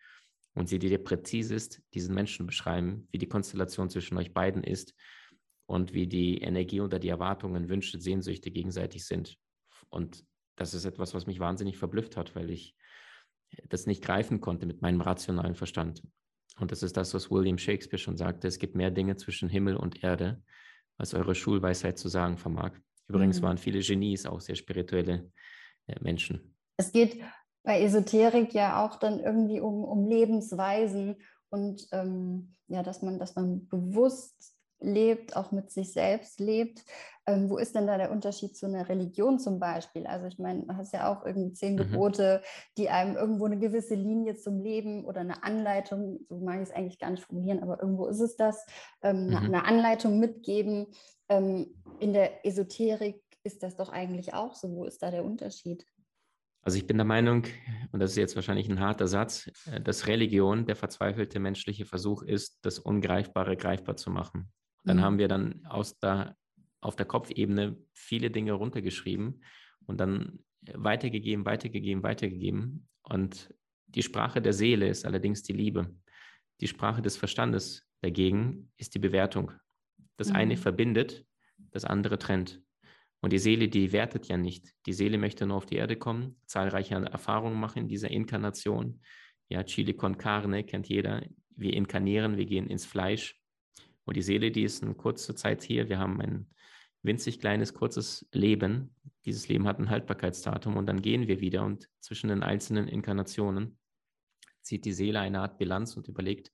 [0.53, 4.93] und sie dir präzisest diesen Menschen beschreiben, wie die Konstellation zwischen euch beiden ist
[5.65, 9.37] und wie die Energie oder die Erwartungen, Wünsche, Sehnsüchte gegenseitig sind.
[9.89, 12.75] Und das ist etwas, was mich wahnsinnig verblüfft hat, weil ich
[13.69, 16.03] das nicht greifen konnte mit meinem rationalen Verstand.
[16.59, 18.47] Und das ist das, was William Shakespeare schon sagte.
[18.47, 20.43] Es gibt mehr Dinge zwischen Himmel und Erde,
[20.97, 22.71] als eure Schulweisheit zu sagen vermag.
[23.07, 23.45] Übrigens mhm.
[23.45, 25.31] waren viele Genies auch sehr spirituelle
[25.87, 26.55] äh, Menschen.
[26.77, 27.21] Es geht
[27.63, 33.35] bei Esoterik ja auch dann irgendwie um, um Lebensweisen und ähm, ja, dass man, dass
[33.35, 34.52] man bewusst
[34.83, 36.83] lebt, auch mit sich selbst lebt.
[37.25, 40.05] Ähm, wo ist denn da der Unterschied zu einer Religion zum Beispiel?
[40.05, 41.77] Also ich meine, du hast ja auch irgendwie zehn mhm.
[41.77, 42.41] Gebote,
[42.77, 46.75] die einem irgendwo eine gewisse Linie zum Leben oder eine Anleitung, so mag ich es
[46.75, 48.65] eigentlich gar nicht formulieren, aber irgendwo ist es das,
[49.01, 49.37] ähm, mhm.
[49.37, 50.87] eine Anleitung mitgeben.
[51.29, 54.69] Ähm, in der Esoterik ist das doch eigentlich auch so.
[54.75, 55.85] Wo ist da der Unterschied?
[56.61, 57.43] Also ich bin der Meinung,
[57.91, 62.21] und das ist jetzt wahrscheinlich ein harter Satz, äh, dass Religion der verzweifelte menschliche Versuch
[62.21, 64.51] ist, das Ungreifbare greifbar zu machen.
[64.83, 65.01] Dann mhm.
[65.01, 66.35] haben wir dann aus der,
[66.81, 69.43] auf der Kopfebene viele Dinge runtergeschrieben
[69.85, 70.39] und dann
[70.73, 72.87] weitergegeben, weitergegeben, weitergegeben.
[73.03, 73.53] Und
[73.87, 75.95] die Sprache der Seele ist allerdings die Liebe.
[76.61, 79.51] Die Sprache des Verstandes dagegen ist die Bewertung.
[80.17, 80.35] Das mhm.
[80.35, 81.25] eine verbindet,
[81.71, 82.61] das andere trennt.
[83.21, 84.73] Und die Seele, die wertet ja nicht.
[84.85, 89.01] Die Seele möchte nur auf die Erde kommen, zahlreiche Erfahrungen machen in dieser Inkarnation.
[89.47, 91.23] Ja, Chile con carne kennt jeder.
[91.55, 93.39] Wir inkarnieren, wir gehen ins Fleisch.
[94.05, 95.89] Und die Seele, die ist eine kurze Zeit hier.
[95.89, 96.47] Wir haben ein
[97.01, 98.95] winzig kleines, kurzes Leben.
[99.25, 101.63] Dieses Leben hat ein Haltbarkeitsdatum und dann gehen wir wieder.
[101.63, 103.77] Und zwischen den einzelnen Inkarnationen
[104.61, 106.51] zieht die Seele eine Art Bilanz und überlegt,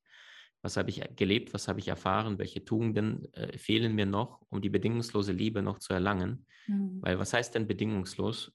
[0.61, 4.61] was habe ich gelebt, was habe ich erfahren, welche Tugenden äh, fehlen mir noch, um
[4.61, 6.45] die bedingungslose Liebe noch zu erlangen.
[6.67, 6.97] Mhm.
[7.01, 8.51] Weil was heißt denn bedingungslos,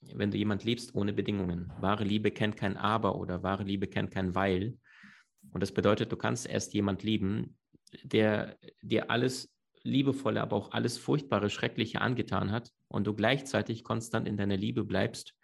[0.00, 1.72] wenn du jemand liebst ohne Bedingungen?
[1.80, 4.76] Wahre Liebe kennt kein Aber oder wahre Liebe kennt kein Weil.
[5.52, 7.56] Und das bedeutet, du kannst erst jemand lieben,
[8.02, 14.26] der dir alles Liebevolle, aber auch alles Furchtbare, Schreckliche angetan hat und du gleichzeitig konstant
[14.26, 15.34] in deiner Liebe bleibst.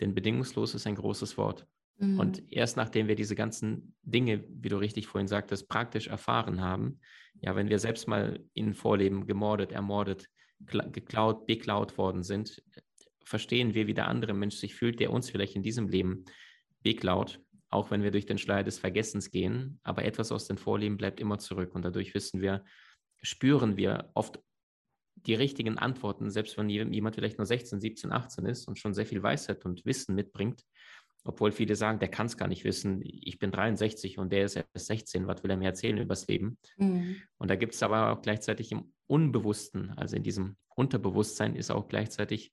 [0.00, 1.66] Denn bedingungslos ist ein großes Wort.
[1.98, 2.18] Mhm.
[2.18, 7.00] Und erst nachdem wir diese ganzen Dinge, wie du richtig vorhin sagtest, praktisch erfahren haben,
[7.40, 10.26] ja, wenn wir selbst mal in Vorleben gemordet, ermordet,
[10.58, 12.62] geklaut, beklaut worden sind,
[13.24, 16.24] verstehen wir, wie der andere Mensch sich fühlt, der uns vielleicht in diesem Leben
[16.82, 19.80] beklaut, auch wenn wir durch den Schleier des Vergessens gehen.
[19.82, 22.64] Aber etwas aus den Vorleben bleibt immer zurück und dadurch wissen wir,
[23.22, 24.40] spüren wir oft
[25.14, 29.06] die richtigen Antworten, selbst wenn jemand vielleicht nur 16, 17, 18 ist und schon sehr
[29.06, 30.62] viel Weisheit und Wissen mitbringt,
[31.24, 33.00] obwohl viele sagen, der kann es gar nicht wissen.
[33.02, 35.26] Ich bin 63 und der ist erst 16.
[35.26, 36.58] Was will er mir erzählen über das Leben?
[36.76, 37.16] Mhm.
[37.38, 41.88] Und da gibt es aber auch gleichzeitig im Unbewussten, also in diesem Unterbewusstsein, ist auch
[41.88, 42.52] gleichzeitig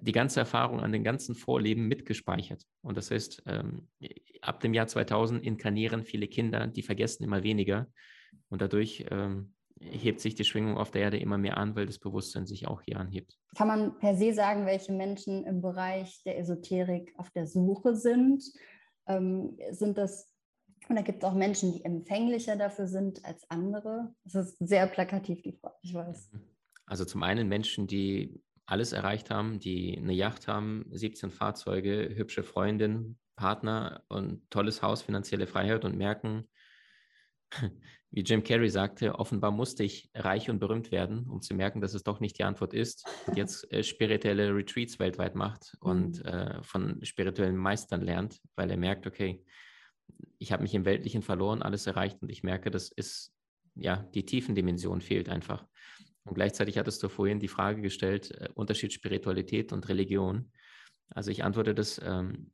[0.00, 2.66] die ganze Erfahrung an den ganzen Vorleben mitgespeichert.
[2.82, 3.88] Und das heißt, ähm,
[4.42, 7.86] ab dem Jahr 2000 inkarnieren viele Kinder, die vergessen immer weniger.
[8.50, 11.98] Und dadurch ähm, hebt sich die Schwingung auf der Erde immer mehr an, weil das
[11.98, 13.38] Bewusstsein sich auch hier anhebt.
[13.56, 18.44] Kann man per se sagen, welche Menschen im Bereich der Esoterik auf der Suche sind?
[19.06, 20.30] Ähm, sind das,
[20.90, 24.14] oder gibt es auch Menschen, die empfänglicher dafür sind als andere?
[24.24, 26.30] Das ist sehr plakativ, die Frage, ich weiß.
[26.32, 26.40] Mhm.
[26.84, 32.42] Also zum einen Menschen, die alles erreicht haben, die eine Yacht haben, 17 Fahrzeuge, hübsche
[32.42, 36.48] Freundin, Partner und tolles Haus, finanzielle Freiheit und merken,
[38.10, 41.92] wie Jim Carrey sagte, offenbar musste ich reich und berühmt werden, um zu merken, dass
[41.92, 43.06] es doch nicht die Antwort ist.
[43.26, 46.30] Und jetzt äh, spirituelle Retreats weltweit macht und mhm.
[46.30, 49.44] äh, von spirituellen Meistern lernt, weil er merkt, okay,
[50.38, 53.34] ich habe mich im Weltlichen verloren, alles erreicht und ich merke, das ist,
[53.74, 55.66] ja, die Tiefendimension fehlt einfach.
[56.24, 60.52] Und gleichzeitig hattest du vorhin die Frage gestellt, äh, Unterschied Spiritualität und Religion.
[61.08, 62.52] Also ich antworte das ähm,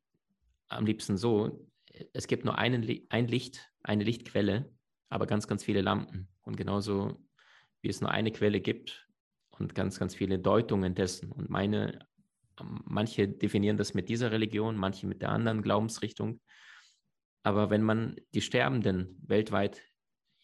[0.68, 1.68] am liebsten so,
[2.12, 4.70] es gibt nur einen, ein Licht, eine Lichtquelle
[5.08, 6.28] aber ganz, ganz viele Lampen.
[6.42, 7.18] Und genauso
[7.82, 9.08] wie es nur eine Quelle gibt
[9.50, 11.30] und ganz, ganz viele Deutungen dessen.
[11.32, 12.06] Und meine,
[12.60, 16.40] manche definieren das mit dieser Religion, manche mit der anderen Glaubensrichtung.
[17.42, 19.82] Aber wenn man die Sterbenden weltweit,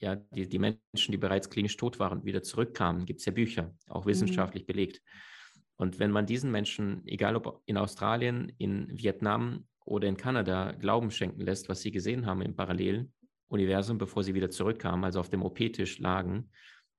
[0.04, 3.74] ja, die, die Menschen, die bereits klinisch tot waren, wieder zurückkamen, gibt es ja Bücher,
[3.88, 4.10] auch mhm.
[4.10, 4.66] wissenschaftlich mhm.
[4.66, 5.02] belegt.
[5.76, 11.10] Und wenn man diesen Menschen, egal ob in Australien, in Vietnam oder in Kanada, Glauben
[11.10, 13.12] schenken lässt, was sie gesehen haben im Parallelen,
[13.48, 16.50] Universum, bevor sie wieder zurückkamen, also auf dem OP-Tisch lagen,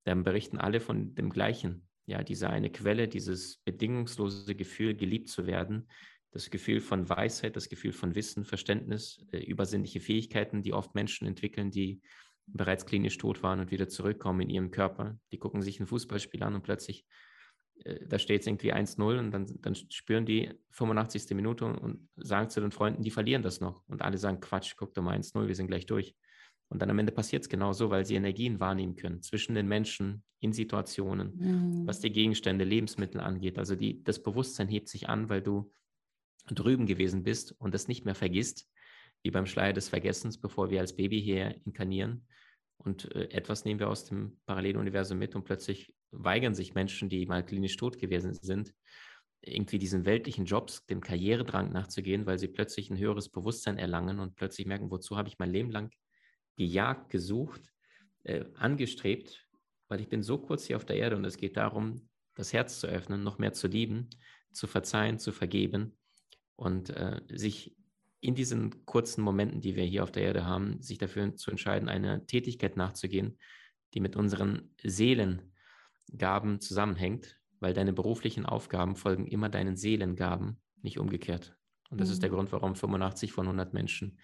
[0.04, 1.88] dann berichten alle von dem Gleichen.
[2.08, 5.88] Ja, diese eine Quelle, dieses bedingungslose Gefühl, geliebt zu werden,
[6.32, 11.28] das Gefühl von Weisheit, das Gefühl von Wissen, Verständnis, äh, übersinnliche Fähigkeiten, die oft Menschen
[11.28, 12.02] entwickeln, die
[12.48, 15.20] bereits klinisch tot waren und wieder zurückkommen in ihrem Körper.
[15.32, 17.06] Die gucken sich ein Fußballspiel an und plötzlich,
[17.84, 21.36] äh, da steht es irgendwie 1-0 und dann, dann spüren die 85.
[21.36, 23.84] Minute und sagen zu den Freunden, die verlieren das noch.
[23.88, 26.16] Und alle sagen, Quatsch, guck doch mal 1-0, wir sind gleich durch.
[26.70, 30.24] Und dann am Ende passiert es genauso, weil sie Energien wahrnehmen können zwischen den Menschen
[30.40, 31.88] in Situationen, mhm.
[31.88, 33.60] was die Gegenstände, Lebensmittel angeht.
[33.60, 35.72] Also die, das Bewusstsein hebt sich an, weil du
[36.48, 38.68] drüben gewesen bist und das nicht mehr vergisst.
[39.26, 42.28] Wie beim Schleier des Vergessens, bevor wir als Baby hier inkarnieren.
[42.78, 47.26] Und äh, etwas nehmen wir aus dem Paralleluniversum mit und plötzlich weigern sich Menschen, die
[47.26, 48.72] mal klinisch tot gewesen sind,
[49.42, 54.36] irgendwie diesen weltlichen Jobs, dem Karrieredrang nachzugehen, weil sie plötzlich ein höheres Bewusstsein erlangen und
[54.36, 55.90] plötzlich merken, wozu habe ich mein Leben lang
[56.56, 57.74] gejagt, gesucht,
[58.26, 59.50] äh, angestrebt,
[59.88, 62.80] weil ich bin so kurz hier auf der Erde und es geht darum, das Herz
[62.80, 64.08] zu öffnen, noch mehr zu lieben,
[64.52, 65.98] zu verzeihen, zu vergeben
[66.56, 67.76] und äh, sich
[68.26, 71.90] in diesen kurzen Momenten, die wir hier auf der Erde haben, sich dafür zu entscheiden,
[71.90, 73.38] eine Tätigkeit nachzugehen,
[73.94, 81.56] die mit unseren Seelengaben zusammenhängt, weil deine beruflichen Aufgaben folgen immer deinen Seelengaben, nicht umgekehrt.
[81.90, 82.14] Und das mhm.
[82.14, 82.36] ist der mhm.
[82.36, 84.20] Grund, warum 85 von 100 Menschen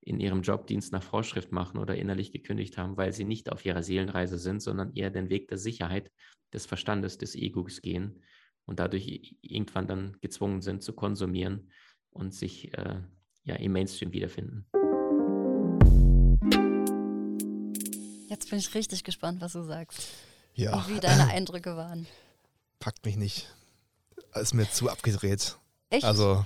[0.00, 3.82] in ihrem Jobdienst nach Vorschrift machen oder innerlich gekündigt haben, weil sie nicht auf ihrer
[3.82, 6.12] Seelenreise sind, sondern eher den Weg der Sicherheit,
[6.52, 8.22] des Verstandes, des Egos gehen
[8.66, 11.70] und dadurch irgendwann dann gezwungen sind zu konsumieren
[12.10, 13.02] und sich äh,
[13.46, 14.66] ja, im Mainstream wiederfinden.
[18.28, 20.08] Jetzt bin ich richtig gespannt, was du sagst.
[20.54, 20.74] Ja.
[20.74, 22.06] Und wie deine Eindrücke waren.
[22.80, 23.48] Packt mich nicht.
[24.34, 25.56] Ist mir zu abgedreht.
[25.90, 26.04] Echt?
[26.04, 26.44] Also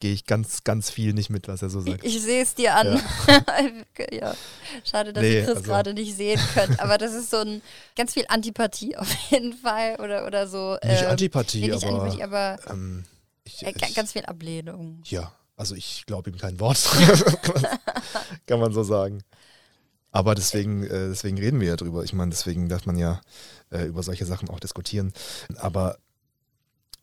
[0.00, 2.04] gehe ich ganz, ganz viel nicht mit, was er so sagt.
[2.04, 3.02] Ich, ich sehe es dir an.
[3.26, 3.40] Ja.
[4.12, 4.34] ja.
[4.84, 6.78] Schade, dass nee, ihr Chris also gerade nicht sehen könnt.
[6.80, 7.62] Aber das ist so ein
[7.96, 9.96] ganz viel Antipathie auf jeden Fall.
[9.98, 10.76] Oder, oder so.
[10.84, 13.04] Nicht ähm, Antipathie, nee, nicht aber, Antipathie, aber ähm,
[13.44, 15.02] ich, äh, ganz viel Ablehnung.
[15.04, 16.78] Ja, also ich glaube ihm kein Wort.
[18.46, 19.22] Kann man so sagen.
[20.10, 22.02] Aber deswegen, äh, deswegen reden wir ja drüber.
[22.02, 23.20] Ich meine, deswegen darf man ja
[23.70, 25.12] äh, über solche Sachen auch diskutieren.
[25.56, 25.98] Aber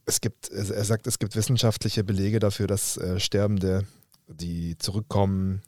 [0.05, 3.85] es gibt, er sagt, es gibt wissenschaftliche Belege dafür, dass äh, Sterbende,
[4.27, 5.61] die zurückkommen,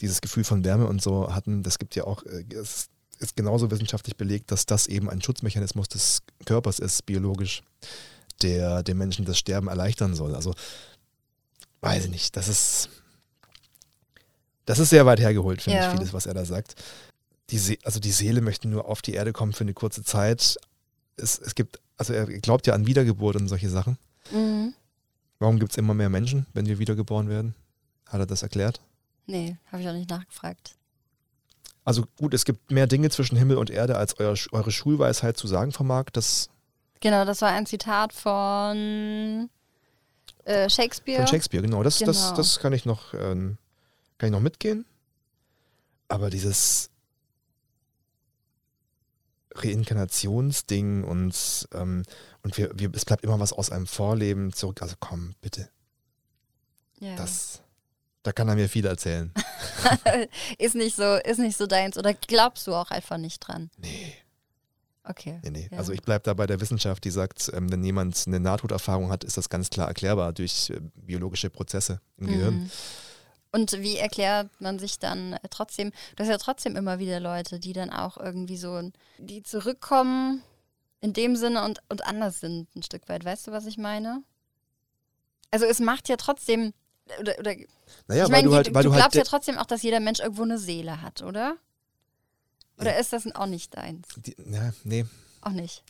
[0.00, 1.62] dieses Gefühl von Wärme und so hatten.
[1.62, 5.88] Das gibt ja auch, äh, es ist genauso wissenschaftlich belegt, dass das eben ein Schutzmechanismus
[5.88, 7.62] des Körpers ist, biologisch,
[8.40, 10.34] der den Menschen das Sterben erleichtern soll.
[10.34, 10.54] Also
[11.80, 12.88] weiß ich nicht, das ist,
[14.66, 15.86] das ist sehr weit hergeholt, finde ja.
[15.88, 16.74] ich, vieles, was er da sagt.
[17.50, 20.56] Die See also die Seele möchte nur auf die Erde kommen für eine kurze Zeit.
[21.16, 23.98] Es, es gibt, also er glaubt ja an Wiedergeburt und solche Sachen.
[24.30, 24.74] Mhm.
[25.40, 27.54] Warum gibt es immer mehr Menschen, wenn wir wiedergeboren werden?
[28.06, 28.80] Hat er das erklärt?
[29.26, 30.74] Nee, habe ich auch nicht nachgefragt.
[31.84, 35.46] Also gut, es gibt mehr Dinge zwischen Himmel und Erde, als euer, eure Schulweisheit zu
[35.46, 36.04] sagen vermag.
[36.12, 36.50] Das
[37.00, 39.48] genau, das war ein Zitat von
[40.50, 41.18] äh, Shakespeare.
[41.18, 41.82] Von Shakespeare, genau.
[41.82, 42.12] Das, genau.
[42.12, 43.56] das, das kann ich noch, ähm,
[44.18, 44.84] kann ich noch mitgehen.
[46.08, 46.90] Aber dieses
[49.54, 52.02] Reinkarnationsding und, ähm,
[52.42, 54.82] und wir, wir, es bleibt immer was aus einem Vorleben zurück.
[54.82, 55.70] Also komm, bitte.
[56.98, 57.16] Ja.
[57.16, 57.62] Das,
[58.22, 59.32] da kann er mir viel erzählen.
[60.58, 61.96] ist nicht so, ist nicht so deins.
[61.96, 63.70] Oder glaubst du auch einfach nicht dran?
[63.78, 64.14] Nee.
[65.04, 65.40] Okay.
[65.42, 65.68] Nee, nee.
[65.70, 65.78] Ja.
[65.78, 69.24] Also ich bleibe da bei der Wissenschaft, die sagt, ähm, wenn jemand eine Nahtoderfahrung hat,
[69.24, 72.30] ist das ganz klar erklärbar durch äh, biologische Prozesse im mhm.
[72.30, 72.70] Gehirn.
[73.52, 77.58] Und wie erklärt man sich dann äh, trotzdem, du hast ja trotzdem immer wieder Leute,
[77.58, 80.42] die dann auch irgendwie so, die zurückkommen
[81.00, 83.24] in dem Sinne und, und anders sind ein Stück weit.
[83.24, 84.22] Weißt du, was ich meine?
[85.50, 86.74] Also es macht ja trotzdem,
[87.18, 87.54] oder, oder
[88.06, 90.20] naja, ich meine, du, halt, du, du glaubst halt ja trotzdem auch, dass jeder Mensch
[90.20, 91.56] irgendwo eine Seele hat, oder?
[92.80, 94.08] Oder ist das auch nicht deins?
[94.16, 95.04] Die, ja, nee.
[95.40, 95.82] Auch nicht.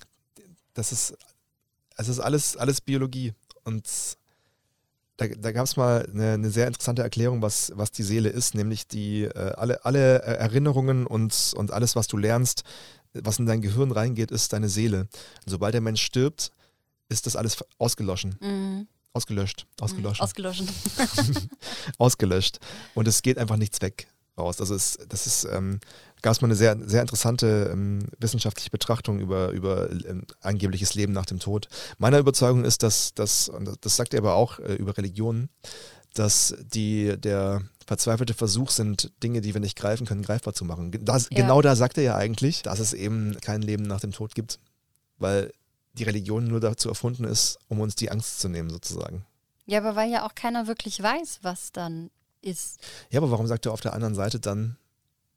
[0.75, 1.17] Das ist,
[1.97, 3.35] es ist alles, alles Biologie.
[3.65, 3.87] Und
[5.17, 8.55] da, da gab es mal eine, eine, sehr interessante Erklärung, was, was die Seele ist,
[8.55, 12.63] nämlich die äh, alle, alle Erinnerungen und, und alles, was du lernst,
[13.13, 15.09] was in dein Gehirn reingeht, ist deine Seele.
[15.45, 16.53] Und sobald der Mensch stirbt,
[17.09, 18.37] ist das alles ausgeloschen.
[18.41, 18.89] Mhm.
[19.13, 19.67] Ausgelöscht.
[19.81, 20.21] Ausgelöscht.
[20.21, 20.65] Mhm, ausgelöscht.
[21.99, 22.61] Ausgelöscht.
[22.95, 24.07] Und es geht einfach nichts weg
[24.39, 24.61] raus.
[24.61, 25.81] Also es, das ist, ähm,
[26.23, 31.13] gab es mal eine sehr, sehr interessante ähm, wissenschaftliche Betrachtung über, über ähm, angebliches Leben
[31.13, 31.69] nach dem Tod.
[31.99, 35.49] Meiner Überzeugung ist, dass, dass und das sagt er aber auch äh, über Religionen,
[36.15, 40.93] dass die der verzweifelte Versuch sind, Dinge, die wir nicht greifen können, greifbar zu machen.
[41.05, 41.43] Das, ja.
[41.43, 44.59] Genau da sagt er ja eigentlich, dass es eben kein Leben nach dem Tod gibt.
[45.19, 45.53] Weil
[45.95, 49.25] die Religion nur dazu erfunden ist, um uns die Angst zu nehmen, sozusagen.
[49.67, 52.11] Ja, aber weil ja auch keiner wirklich weiß, was dann
[52.43, 52.79] ist.
[53.11, 54.77] Ja, aber warum sagt er auf der anderen Seite dann,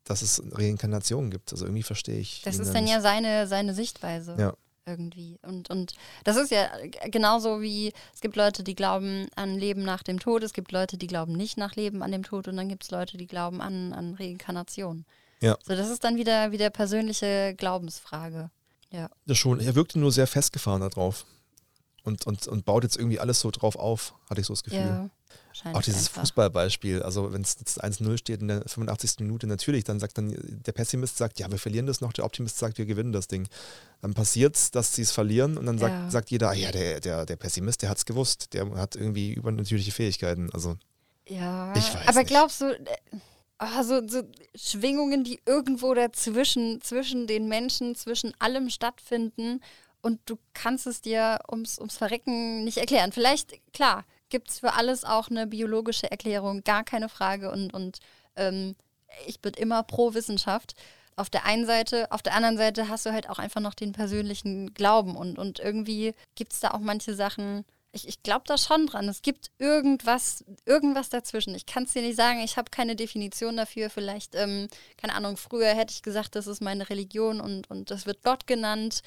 [0.04, 1.52] dass es Reinkarnationen gibt?
[1.52, 2.42] Also irgendwie verstehe ich.
[2.44, 2.94] Das ist dann nicht.
[2.94, 4.36] ja seine, seine Sichtweise.
[4.38, 4.54] Ja.
[4.86, 5.40] Irgendwie.
[5.44, 5.94] Und, und
[6.26, 6.68] das ist ja
[7.10, 10.98] genauso wie, es gibt Leute, die glauben an Leben nach dem Tod, es gibt Leute,
[10.98, 13.62] die glauben nicht nach Leben an dem Tod und dann gibt es Leute, die glauben
[13.62, 15.06] an, an Reinkarnation.
[15.40, 15.58] Ja.
[15.66, 18.50] So, das ist dann wieder, wieder persönliche Glaubensfrage.
[18.92, 19.10] Ja.
[19.26, 19.60] Das schon.
[19.60, 21.26] Er wirkte nur sehr festgefahren darauf.
[22.04, 24.80] Und, und, und baut jetzt irgendwie alles so drauf auf, hatte ich so das Gefühl.
[24.80, 25.10] Ja.
[25.74, 26.22] Auch dieses einfach.
[26.22, 29.20] Fußballbeispiel, also wenn es jetzt 1-0 steht in der 85.
[29.20, 32.58] Minute, natürlich, dann sagt dann der Pessimist sagt, ja, wir verlieren das noch, der Optimist
[32.58, 33.48] sagt, wir gewinnen das Ding.
[34.02, 36.10] Dann passiert es, dass sie es verlieren und dann sagt, ja.
[36.10, 39.34] sagt jeder, ah, ja, der, der, der Pessimist, der hat es gewusst, der hat irgendwie
[39.34, 40.50] übernatürliche Fähigkeiten.
[40.52, 40.76] Also
[41.28, 42.30] Ja, Ich weiß aber nicht.
[42.30, 42.98] glaubst du, äh,
[43.60, 44.24] ah, so, so
[44.56, 49.62] Schwingungen, die irgendwo dazwischen, zwischen den Menschen, zwischen allem stattfinden
[50.04, 53.12] und du kannst es dir ums, ums Verrecken nicht erklären.
[53.12, 58.00] Vielleicht, klar, gibt es für alles auch eine biologische Erklärung, gar keine Frage und, und
[58.36, 58.76] ähm,
[59.28, 60.74] ich bin immer pro Wissenschaft.
[61.16, 63.92] Auf der einen Seite, auf der anderen Seite hast du halt auch einfach noch den
[63.92, 68.58] persönlichen Glauben und, und irgendwie gibt es da auch manche Sachen, ich, ich glaube da
[68.58, 69.08] schon dran.
[69.08, 71.54] Es gibt irgendwas, irgendwas dazwischen.
[71.54, 73.92] Ich kann es dir nicht sagen, ich habe keine Definition dafür.
[73.92, 74.68] Vielleicht, ähm,
[74.98, 78.48] keine Ahnung, früher hätte ich gesagt, das ist meine Religion und, und das wird Gott
[78.48, 79.02] genannt.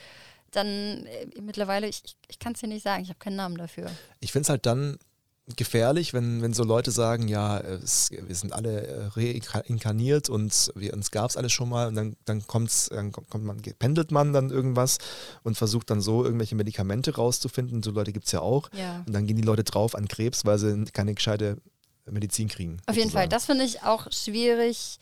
[0.53, 3.59] Dann äh, mittlerweile, ich, ich, ich kann es dir nicht sagen, ich habe keinen Namen
[3.59, 3.91] dafür.
[4.21, 5.01] Ich finde es halt dann
[5.55, 10.93] gefährlich, wenn, wenn so Leute sagen, ja, es, wir sind alle äh, reinkarniert und wir,
[10.93, 14.33] uns gab es alles schon mal und dann, dann, kommt's, dann kommt man, pendelt man
[14.33, 14.99] dann irgendwas
[15.45, 17.85] und versucht dann so irgendwelche Medikamente rauszufinden.
[17.85, 18.69] So Leute gibt es ja auch.
[18.73, 19.05] Ja.
[19.07, 21.59] Und dann gehen die Leute drauf an Krebs, weil sie keine gescheite
[22.07, 22.79] Medizin kriegen.
[22.87, 23.31] Auf jeden Fall, sozusagen.
[23.31, 24.99] das finde ich auch schwierig,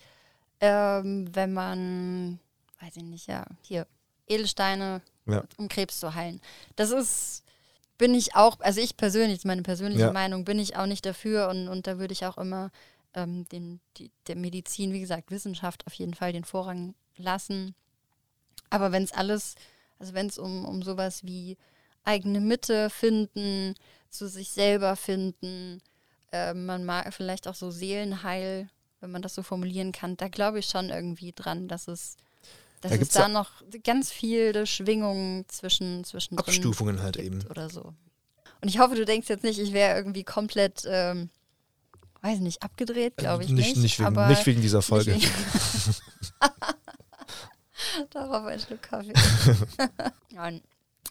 [0.60, 2.38] ähm, wenn man,
[2.80, 3.86] weiß ich nicht, ja, hier,
[4.26, 5.42] Edelsteine, Ja.
[5.56, 6.40] um Krebs zu heilen.
[6.76, 7.43] Das ist,
[7.98, 10.12] bin ich auch, also ich persönlich, meine persönliche Ja.
[10.12, 12.70] Meinung, bin ich auch nicht dafür und, und da würde ich auch immer
[13.14, 17.74] ähm, den, die, der Medizin, wie gesagt, Wissenschaft auf jeden Fall den Vorrang lassen.
[18.70, 19.54] Aber wenn es alles,
[19.98, 21.56] also wenn es um, um sowas wie
[22.04, 23.74] eigene Mitte finden,
[24.10, 25.80] zu sich selber finden,
[26.32, 28.68] äh, man mag vielleicht auch so Seelenheil,
[29.00, 32.16] wenn man das so formulieren kann, da glaube ich schon irgendwie dran, dass es,
[32.84, 33.50] dass Da es da noch
[33.82, 37.44] ganz viele Schwingungen zwischen, zwischen Abstufungen halt eben.
[37.50, 37.92] oder so.
[38.60, 41.30] Und ich hoffe, du denkst jetzt nicht, ich wäre irgendwie komplett, ähm,
[42.22, 43.76] weiß nicht, abgedreht, glaube ich nicht.
[43.76, 45.14] nicht, nicht, wegen, nicht wegen dieser Folge.
[45.14, 45.30] wegen-
[48.10, 49.12] Darauf ein Schluck Kaffee.
[50.30, 50.60] Nein.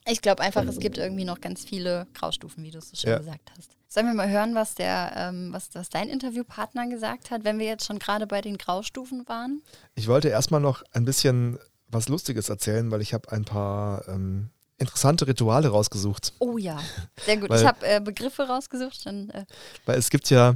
[0.06, 3.12] Ich glaube einfach, es gibt irgendwie noch ganz viele Graustufen, wie du es so schön
[3.12, 3.18] Ja.
[3.20, 3.70] gesagt hast.
[3.94, 7.68] Sollen wir mal hören, was der, ähm, was, was dein Interviewpartner gesagt hat, wenn wir
[7.68, 9.62] jetzt schon gerade bei den Graustufen waren?
[9.94, 14.50] Ich wollte erstmal noch ein bisschen was Lustiges erzählen, weil ich habe ein paar ähm,
[14.80, 16.34] interessante Rituale rausgesucht.
[16.40, 16.82] Oh ja,
[17.24, 17.50] sehr gut.
[17.52, 19.06] Weil- ich habe äh, Begriffe rausgesucht.
[19.06, 19.46] Dann, äh,
[19.86, 20.56] Weil es gibt ja,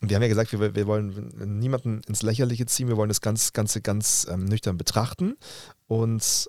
[0.00, 3.52] wir haben ja gesagt, wir, wir wollen niemanden ins Lächerliche ziehen, wir wollen das ganz,
[3.52, 5.36] Ganze ganz ähm, nüchtern betrachten.
[5.88, 6.48] Und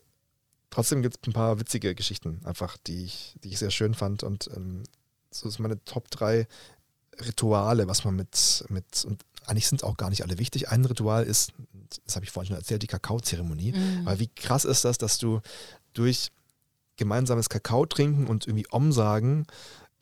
[0.70, 4.24] trotzdem gibt es ein paar witzige Geschichten, einfach, die ich, die ich sehr schön fand.
[4.24, 4.84] Und ähm,
[5.34, 6.48] so ist meine Top 3
[7.22, 10.70] Rituale, was man mit, mit, und eigentlich sind auch gar nicht alle wichtig.
[10.70, 11.54] Ein Ritual ist,
[12.06, 13.74] das habe ich vorhin schon erzählt, die Kakaozeremonie.
[13.74, 14.08] Mhm.
[14.08, 15.42] Aber wie krass ist das, dass du
[15.94, 16.32] durch
[16.98, 19.46] gemeinsames Kakao trinken und irgendwie Om sagen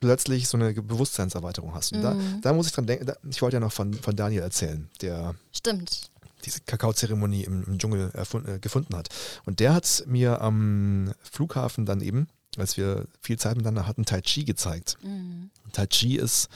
[0.00, 1.92] plötzlich so eine Bewusstseinserweiterung hast.
[1.92, 2.40] Und da, Mhm.
[2.40, 5.34] da muss ich dran denken, da, ich wollte ja noch von, von Daniel erzählen, der
[5.52, 6.10] Stimmt.
[6.44, 9.08] diese Kakaozeremonie im, im Dschungel erfund, äh, gefunden hat.
[9.44, 12.26] Und der hat mir am Flughafen dann eben,
[12.58, 14.96] als wir viel Zeit miteinander hatten, Tai Chi gezeigt.
[15.02, 15.50] Mhm.
[15.72, 16.48] Tai Chi ist,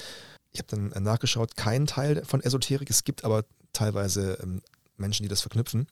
[0.53, 2.91] ich habe dann nachgeschaut, kein Teil von Esoterik.
[2.91, 4.63] Es gibt aber teilweise ähm,
[4.97, 5.87] Menschen, die das verknüpfen.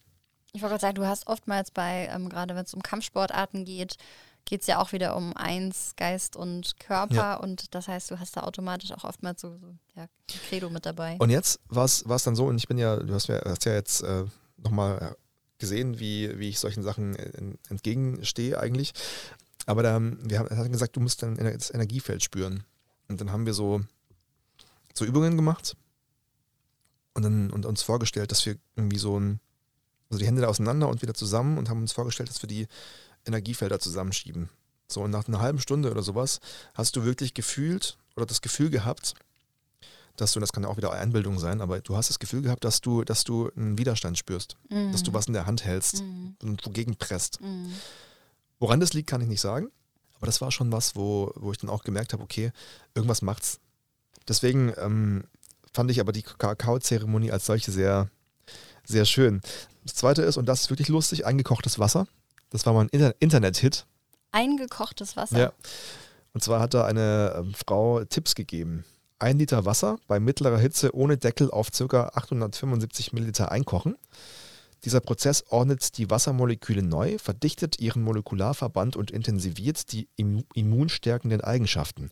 [0.53, 3.97] Ich wollte gerade sagen, du hast oftmals bei, ähm, gerade wenn es um Kampfsportarten geht,
[4.47, 7.15] geht es ja auch wieder um eins, Geist und Körper.
[7.15, 7.35] Ja.
[7.37, 10.09] Und das heißt, du hast da automatisch auch oftmals so, so ja, ein
[10.49, 11.17] Credo mit dabei.
[11.19, 13.73] Und jetzt war es dann so, und ich bin ja, du hast ja, hast ja
[13.73, 14.25] jetzt äh,
[14.59, 15.17] nochmal
[15.59, 18.93] gesehen, wie, wie ich solchen Sachen en- entgegenstehe eigentlich.
[19.67, 22.65] Aber da, wir haben, er hat gesagt, du musst dann das Energiefeld spüren.
[23.09, 23.83] Und dann haben wir so,
[24.95, 25.77] so Übungen gemacht
[27.15, 29.41] und dann und uns vorgestellt, dass wir irgendwie so ein,
[30.11, 32.67] also die Hände da auseinander und wieder zusammen und haben uns vorgestellt, dass wir die
[33.27, 34.49] Energiefelder zusammenschieben.
[34.87, 36.41] So, und nach einer halben Stunde oder sowas
[36.75, 39.15] hast du wirklich gefühlt oder das Gefühl gehabt,
[40.17, 42.63] dass du, das kann ja auch wieder Einbildung sein, aber du hast das Gefühl gehabt,
[42.65, 44.93] dass du, dass du einen Widerstand spürst, Mhm.
[44.93, 46.37] dass du was in der Hand hältst Mhm.
[46.43, 47.41] und wogegen presst.
[47.41, 47.73] Mhm.
[48.65, 49.71] Woran das liegt, kann ich nicht sagen,
[50.17, 52.51] aber das war schon was, wo, wo ich dann auch gemerkt habe, okay,
[52.95, 53.61] irgendwas macht's.
[54.27, 55.25] Deswegen ähm,
[55.75, 58.09] fand ich aber die Kakaozeremonie als solche sehr,
[58.83, 59.43] sehr schön.
[59.85, 62.07] Das zweite ist, und das ist wirklich lustig, eingekochtes Wasser.
[62.49, 63.85] Das war mal ein Inter Internet-Hit.
[64.33, 65.39] Eingekochtes Wasser.
[65.39, 65.53] Ja.
[66.33, 68.87] Und zwar hat da eine ähm, Frau Tipps gegeben.
[69.19, 72.13] Ein Liter Wasser bei mittlerer Hitze ohne Deckel auf ca.
[72.15, 73.99] 875 Milliliter einkochen.
[74.85, 82.11] Dieser Prozess ordnet die Wassermoleküle neu, verdichtet ihren Molekularverband und intensiviert die immu- immunstärkenden Eigenschaften.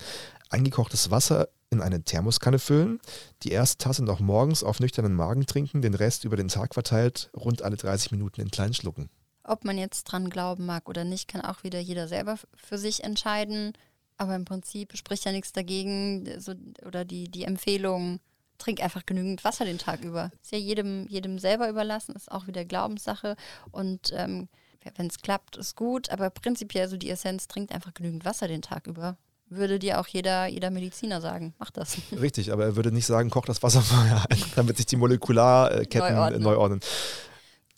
[0.49, 3.01] Eingekochtes Wasser in eine Thermoskanne füllen,
[3.43, 7.31] die erste Tasse noch morgens auf nüchternen Magen trinken, den Rest über den Tag verteilt,
[7.37, 9.11] rund alle 30 Minuten in kleinen Schlucken.
[9.45, 13.05] Ob man jetzt dran glauben mag oder nicht, kann auch wieder jeder selber für sich
[13.05, 13.73] entscheiden.
[14.17, 16.53] Aber im Prinzip spricht ja nichts dagegen so,
[16.87, 18.21] oder die, die Empfehlung,
[18.63, 20.31] trink einfach genügend Wasser den Tag über.
[20.43, 23.37] Ist ja jedem, jedem selber überlassen, ist auch wieder Glaubenssache.
[23.71, 24.49] Und ähm,
[24.97, 26.11] wenn es klappt, ist gut.
[26.11, 29.17] Aber prinzipiell so die Essenz, trinkt einfach genügend Wasser den Tag über.
[29.49, 31.55] würde dir auch jeder, jeder Mediziner sagen.
[31.59, 31.99] Mach das.
[32.13, 36.15] Richtig, aber er würde nicht sagen, koch das Wasser vorher ein, damit sich die Molekularketten
[36.15, 36.57] Neu neu ordnen.
[36.57, 36.81] ordnen.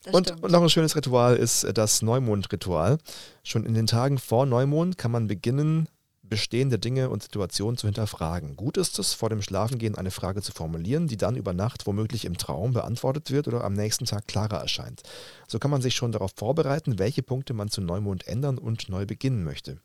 [0.05, 2.99] Das Und, und noch ein schönes Ritual ist äh, das Neumondritual.
[3.43, 5.89] Schon in den Tagen vor Neumond kann man beginnen,
[6.29, 8.57] bestehende Dinge und Situationen zu hinterfragen.
[8.57, 12.25] Gut ist es, vor dem Schlafengehen eine Frage zu formulieren, die dann über Nacht womöglich
[12.25, 15.03] im Traum beantwortet wird oder am nächsten Tag klarer erscheint.
[15.47, 19.07] So kann man sich schon darauf vorbereiten, welche Punkte man zu Neumond ändern und neu
[19.07, 19.81] beginnen möchte.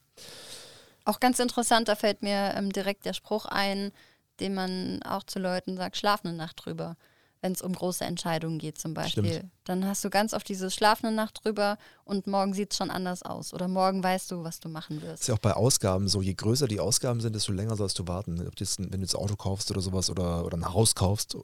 [1.06, 3.92] Auch ganz interessant, da fällt mir ähm, direkt der Spruch ein,
[4.40, 6.96] den man auch zu Leuten sagt, schlaf eine Nacht drüber.
[7.42, 9.32] Wenn es um große Entscheidungen geht zum Beispiel.
[9.34, 9.52] Stimmt.
[9.64, 12.90] Dann hast du ganz oft dieses Schlaf eine Nacht drüber und morgen sieht es schon
[12.92, 13.54] anders aus.
[13.54, 15.22] Oder morgen weißt du, was du machen Das wirst.
[15.22, 18.08] ist ja auch bei Ausgaben so, je größer die Ausgaben sind, desto länger sollst du
[18.08, 18.46] warten.
[18.46, 21.38] Ob ein- wenn du jetzt ein Auto kaufst oder sowas oder, oder ein Haus kaufst.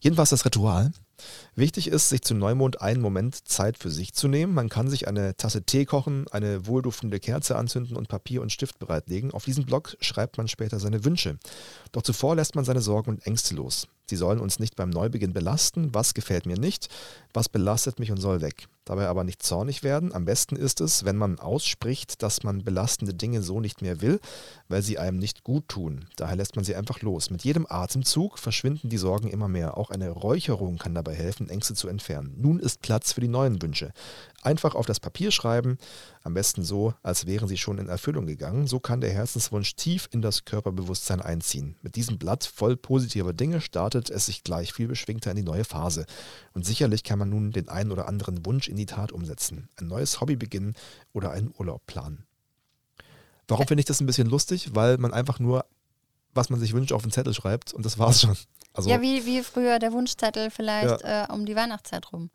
[0.00, 0.90] Jedenfalls das Ritual.
[1.54, 4.54] Wichtig ist, sich zu Neumond einen Moment Zeit für sich zu nehmen.
[4.54, 8.78] Man kann sich eine Tasse Tee kochen, eine wohlduftende Kerze anzünden und Papier und Stift
[8.78, 9.32] bereitlegen.
[9.32, 11.38] Auf diesen Block schreibt man später seine Wünsche.
[11.92, 13.88] Doch zuvor lässt man seine Sorgen und Ängste los.
[14.10, 15.94] Sie sollen uns nicht beim Neubeginn belasten.
[15.94, 16.88] Was gefällt mir nicht?
[17.32, 18.66] Was belastet mich und soll weg?
[18.84, 20.12] Dabei aber nicht zornig werden.
[20.12, 24.18] Am besten ist es, wenn man ausspricht, dass man belastende Dinge so nicht mehr will,
[24.66, 26.06] weil sie einem nicht gut tun.
[26.16, 27.30] Daher lässt man sie einfach los.
[27.30, 29.76] Mit jedem Atemzug verschwinden die Sorgen immer mehr.
[29.76, 32.34] Auch eine Räucherung kann dabei helfen, Ängste zu entfernen.
[32.36, 33.92] Nun ist Platz für die neuen Wünsche.
[34.42, 35.78] Einfach auf das Papier schreiben,
[36.22, 38.66] am besten so, als wären sie schon in Erfüllung gegangen.
[38.66, 41.76] So kann der Herzenswunsch tief in das Körperbewusstsein einziehen.
[41.82, 45.64] Mit diesem Blatt voll positiver Dinge startet es sich gleich viel beschwingter in die neue
[45.64, 46.06] Phase.
[46.52, 49.68] Und sicherlich kann man nun den einen oder anderen Wunsch in die Tat umsetzen.
[49.76, 50.74] Ein neues Hobby beginnen
[51.12, 52.24] oder einen Urlaub planen.
[53.48, 54.74] Warum finde ich das ein bisschen lustig?
[54.74, 55.66] Weil man einfach nur,
[56.32, 58.36] was man sich wünscht, auf den Zettel schreibt und das war's schon.
[58.72, 62.30] Also, ja, wie, wie früher der Wunschzettel vielleicht äh, um die Weihnachtszeit rum.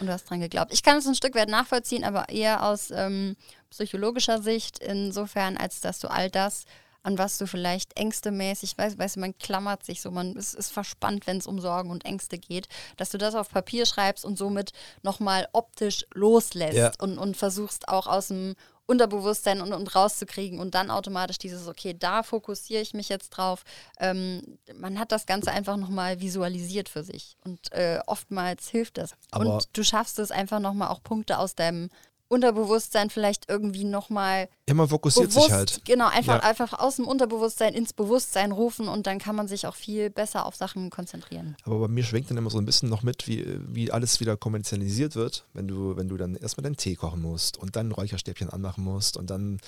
[0.00, 0.72] Und du hast dran geglaubt.
[0.72, 3.36] Ich kann es ein Stück weit nachvollziehen, aber eher aus ähm,
[3.70, 6.64] psychologischer Sicht, insofern, als dass du all das,
[7.02, 10.70] an was du vielleicht ängstemäßig, weißt, weißt du, man klammert sich so, man ist, ist
[10.70, 14.38] verspannt, wenn es um Sorgen und Ängste geht, dass du das auf Papier schreibst und
[14.38, 14.72] somit
[15.02, 16.92] nochmal optisch loslässt Ja.
[17.00, 18.54] und, und versuchst auch aus dem
[18.92, 23.64] Unterbewusstsein und, und rauszukriegen und dann automatisch dieses, okay, da fokussiere ich mich jetzt drauf.
[23.98, 29.14] Ähm, man hat das Ganze einfach nochmal visualisiert für sich und äh, oftmals hilft das.
[29.30, 31.88] Aber- und du schaffst es einfach nochmal auch Punkte aus deinem
[32.32, 35.84] Unterbewusstsein vielleicht irgendwie nochmal immer fokussiert bewusst, sich halt.
[35.84, 36.48] genau, einfach, Ja.
[36.48, 40.46] einfach aus dem Unterbewusstsein ins Bewusstsein rufen und dann kann man sich auch viel besser
[40.46, 41.56] auf Sachen konzentrieren.
[41.64, 44.36] Aber bei mir schwingt dann immer so ein bisschen noch mit, wie, wie alles wieder
[44.36, 47.92] kommerzialisiert wird, wenn du, wenn du dann erstmal deinen Tee kochen musst und dann ein
[47.92, 49.58] Räucherstäbchen anmachen musst und dann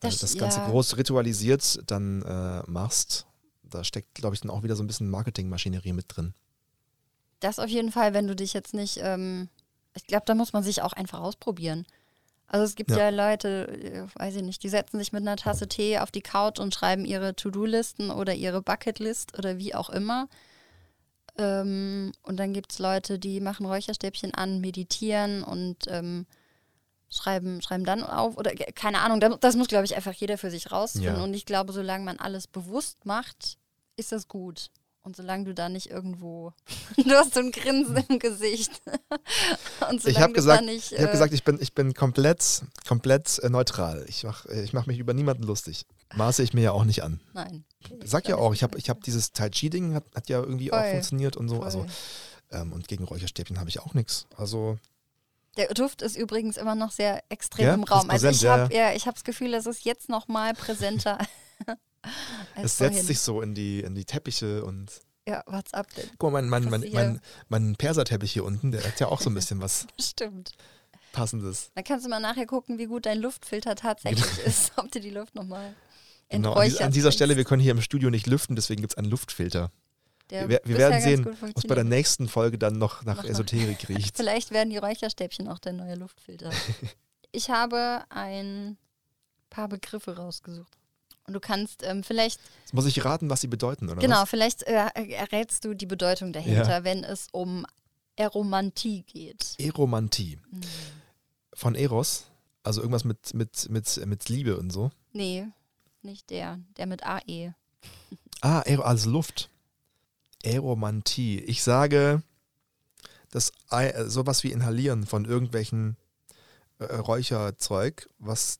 [0.00, 0.68] Das- das, das Ganze ja.
[0.68, 3.26] groß ritualisiert dann äh, machst.
[3.62, 6.34] Da steckt, glaube ich, dann auch wieder so ein bisschen Marketingmaschinerie mit drin.
[7.40, 9.48] Das auf jeden Fall, wenn du dich jetzt nicht, ähm,
[9.94, 11.86] ich glaube, da muss man sich auch einfach ausprobieren.
[12.46, 13.10] Also es gibt ja, Ja.
[13.10, 16.58] Leute, äh, weiß ich nicht, die setzen sich mit einer Tasse Tee auf die Couch
[16.58, 20.28] und schreiben ihre To-Do-Listen oder ihre Bucketlist oder wie auch immer.
[21.38, 26.26] Ähm, und dann gibt es Leute, die machen Räucherstäbchen an, meditieren und ähm,
[27.08, 28.36] schreiben, schreiben dann auf.
[28.36, 31.16] Oder keine Ahnung, da- das muss, glaube ich, einfach jeder für sich rausfinden.
[31.16, 31.22] Ja.
[31.22, 33.58] Und ich glaube, solange man alles bewusst macht,
[33.96, 34.70] ist das gut.
[35.10, 36.52] Und solange du da nicht irgendwo,
[36.96, 38.80] du hast so ein Grinsen im Gesicht.
[39.90, 43.40] Und Ich habe gesagt, nicht, ich hab äh, gesagt, ich bin, ich bin komplett, komplett
[43.40, 44.04] äh, neutral.
[44.08, 45.84] Ich mache ich mach mich über niemanden lustig.
[46.14, 47.20] Maße ich mir ja auch nicht an.
[47.32, 47.64] nein.
[48.04, 50.78] Sag ja auch, ich habe ich hab dieses Tai Chi-Ding, hat, hat ja irgendwie auch
[50.78, 50.90] Voll.
[50.92, 51.56] funktioniert und so.
[51.56, 51.64] Voll.
[51.64, 51.86] Also,
[52.52, 54.28] ähm, und gegen Räucherstäbchen habe ich auch nichts.
[54.36, 54.78] Also,
[55.56, 58.08] Der Duft ist übrigens immer noch sehr extrem Ja, im Raum.
[58.08, 60.54] Also präsent, ich ja, habe ja, ich hab das Gefühl, es ist jetzt noch mal
[60.54, 61.18] präsenter.
[62.56, 63.06] es setzt vorhin.
[63.06, 64.90] sich so in die, in die Teppiche und.
[65.28, 66.08] Ja, what's up denn?
[66.18, 69.30] Guck mal, mein, mein, mein, mein, mein Perserteppich hier unten, der hat ja auch so
[69.30, 70.52] ein bisschen was Stimmt.
[71.12, 71.70] Passendes.
[71.74, 75.10] Dann kannst du mal nachher gucken, wie gut dein Luftfilter tatsächlich ist, ob du die
[75.10, 75.74] Luft nochmal
[76.30, 78.92] Genau, an, dies- an dieser Stelle, wir können hier im Studio nicht lüften, deswegen gibt
[78.92, 79.70] es einen Luftfilter.
[80.30, 83.30] Der wir wir werden sehen, was bei der nächsten Folge dann noch nach Noch nach-
[83.30, 84.16] Esoterik riecht.
[84.16, 86.50] Vielleicht werden die Räucherstäbchen auch der neue Luftfilter.
[87.32, 88.78] ich habe ein
[89.50, 90.78] paar Begriffe rausgesucht.
[91.30, 94.30] Und du kannst ähm, vielleicht, Jetzt muss ich raten, was sie bedeuten, oder genau, was?
[94.30, 97.64] vielleicht äh, errätst du die Bedeutung dahinter, wenn es um
[98.16, 99.54] Eromantie geht.
[99.58, 100.40] Eromantie.
[100.50, 100.60] Hm.
[101.54, 102.26] Von Eros,
[102.64, 104.90] also irgendwas mit, mit, mit, mit Liebe und so.
[105.12, 105.46] Nee,
[106.02, 106.58] nicht der.
[106.76, 107.54] Der mit AE.
[108.42, 109.50] Ah, Aero, also Luft.
[110.44, 111.38] Aeromantie.
[111.40, 112.22] Ich sage,
[113.30, 115.96] das Ei- äh, sowas wie Inhalieren von irgendwelchen
[116.80, 118.58] äh, Räucherzeug, was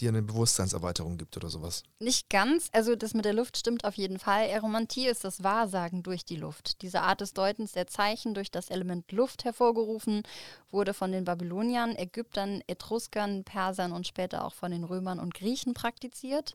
[0.00, 1.82] dir eine Bewusstseinserweiterung gibt oder sowas.
[1.98, 4.50] Nicht ganz, also das mit der Luft stimmt auf jeden Fall.
[4.50, 6.82] Aromantie ist das Wahrsagen durch die Luft.
[6.82, 10.22] Diese Art des Deutens der Zeichen durch das Element Luft hervorgerufen,
[10.70, 15.74] wurde von den Babyloniern, Ägyptern, Etruskern, Persern und später auch von den Römern und Griechen
[15.74, 16.54] praktiziert.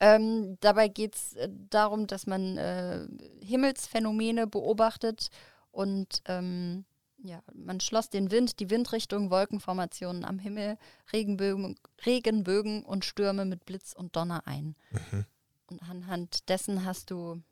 [0.00, 3.06] Ähm, dabei geht es äh, darum, dass man äh,
[3.42, 5.28] Himmelsphänomene beobachtet
[5.70, 6.84] und ähm,
[7.22, 10.78] ja, man schloss den Wind, die Windrichtung, Wolkenformationen am Himmel,
[11.12, 14.76] Regenbögen, Regenbögen und Stürme mit Blitz und Donner ein.
[14.90, 15.24] Mhm.
[15.66, 17.42] Und anhand dessen hast du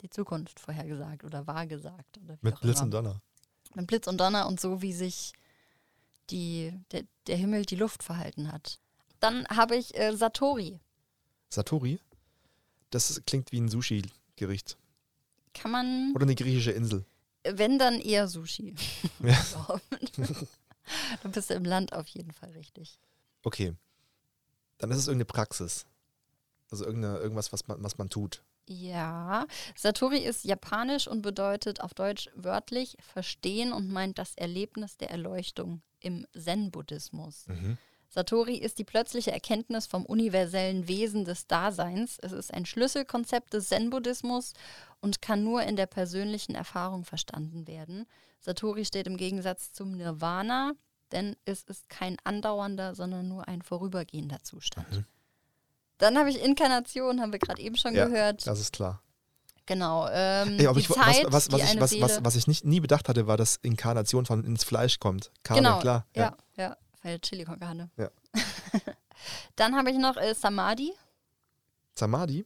[0.00, 2.18] die Zukunft vorhergesagt oder wahrgesagt.
[2.24, 2.84] Oder mit Blitz immer.
[2.84, 3.22] und Donner.
[3.74, 5.32] Mit Blitz und Donner und so, wie sich
[6.30, 8.78] die, der, der Himmel die Luft verhalten hat.
[9.20, 10.80] Dann habe ich äh, Satori.
[11.50, 12.00] Satori?
[12.90, 14.76] Das klingt wie ein Sushi-Gericht.
[15.54, 16.12] Kann man.
[16.14, 17.04] Oder eine griechische Insel.
[17.44, 18.74] Wenn dann eher Sushi.
[19.22, 19.80] Ja.
[21.22, 22.98] du bist im Land auf jeden Fall richtig.
[23.42, 23.74] Okay.
[24.78, 25.86] Dann ist es irgendeine Praxis.
[26.70, 28.42] Also irgendeine, irgendwas, was man, was man tut.
[28.66, 35.10] Ja, Satori ist japanisch und bedeutet auf Deutsch wörtlich verstehen und meint das Erlebnis der
[35.10, 37.48] Erleuchtung im Zen-Buddhismus.
[37.48, 37.78] Mhm.
[38.12, 42.18] Satori ist die plötzliche Erkenntnis vom universellen Wesen des Daseins.
[42.20, 44.52] Es ist ein Schlüsselkonzept des Zen-Buddhismus
[45.00, 48.06] und kann nur in der persönlichen Erfahrung verstanden werden.
[48.40, 50.72] Satori steht im Gegensatz zum Nirvana,
[51.12, 54.90] denn es ist kein andauernder, sondern nur ein vorübergehender Zustand.
[54.90, 55.04] Mhm.
[55.98, 58.44] Dann habe ich Inkarnation, haben wir gerade eben schon ja, gehört.
[58.44, 59.02] Das ist klar.
[59.66, 60.08] Genau.
[60.10, 63.36] Ähm, Ey, ich, Zeit, was, was, was, ich, was, ich nicht, nie bedacht hatte, war,
[63.36, 65.30] dass Inkarnation von ins Fleisch kommt.
[65.44, 66.06] Karne, genau, klar.
[66.16, 66.70] Ja, ja.
[66.70, 67.90] ja weil Chili con Carne.
[67.96, 68.10] Ja.
[69.56, 70.92] Dann habe ich noch äh, Samadhi.
[71.94, 72.44] Samadhi?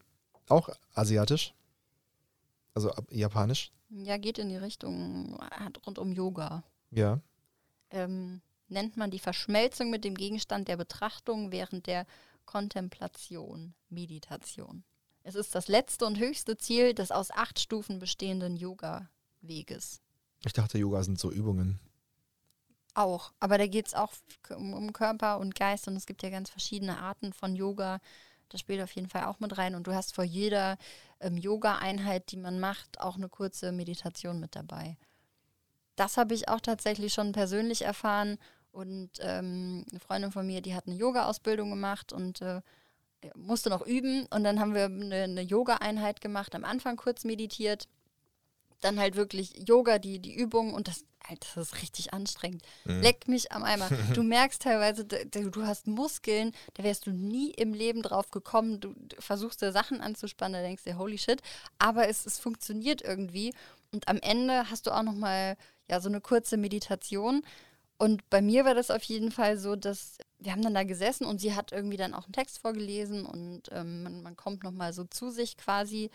[0.49, 1.55] Auch asiatisch?
[2.75, 3.73] Also japanisch?
[3.91, 5.39] Ja, geht in die Richtung
[5.87, 6.65] rund um Yoga.
[6.91, 7.21] Ja.
[7.91, 12.07] Ähm, nennt man die Verschmelzung mit dem Gegenstand der Betrachtung während der
[12.45, 14.85] Kontemplation, Meditation.
[15.23, 20.03] Es ist das letzte und höchste Ziel des aus acht Stufen bestehenden Yoga-Weges.
[20.45, 21.79] Ich dachte, Yoga sind so Übungen.
[22.95, 24.13] Auch, aber da geht es auch
[24.57, 28.01] um, Körper und Geist und es gibt ja ganz verschiedene Arten von Yoga.
[28.49, 29.75] Das spielt auf jeden Fall auch mit rein.
[29.75, 30.79] Und du hast vor jeder
[31.19, 34.97] ähm, Yoga-Einheit, die man macht, auch eine kurze Meditation mit dabei.
[35.97, 38.39] Das habe ich auch tatsächlich schon persönlich erfahren.
[38.71, 42.61] Und ähm, eine Freundin von mir, die hat eine Yoga-Ausbildung gemacht und äh,
[43.35, 44.27] musste noch üben.
[44.27, 47.89] Und dann haben wir eine, eine Yoga-Einheit gemacht, am Anfang kurz meditiert.
[48.85, 52.63] Dann halt wirklich Yoga, die, die Übung und das Alter, das ist richtig anstrengend.
[52.85, 53.01] Mhm.
[53.01, 53.89] Leck mich am Eimer.
[54.15, 58.81] Du merkst teilweise, du hast Muskeln, da wärst du nie im Leben drauf gekommen.
[58.81, 61.41] Du versuchst dir Sachen anzuspannen, da denkst du, holy shit.
[61.79, 63.55] Aber es, es funktioniert irgendwie.
[63.91, 65.57] Und am Ende hast du auch nochmal
[65.89, 67.43] ja, so eine kurze Meditation.
[67.97, 71.25] Und bei mir war das auf jeden Fall so, dass wir haben dann da gesessen
[71.25, 74.93] und sie hat irgendwie dann auch einen Text vorgelesen und ähm, man, man kommt nochmal
[74.93, 76.11] so zu sich quasi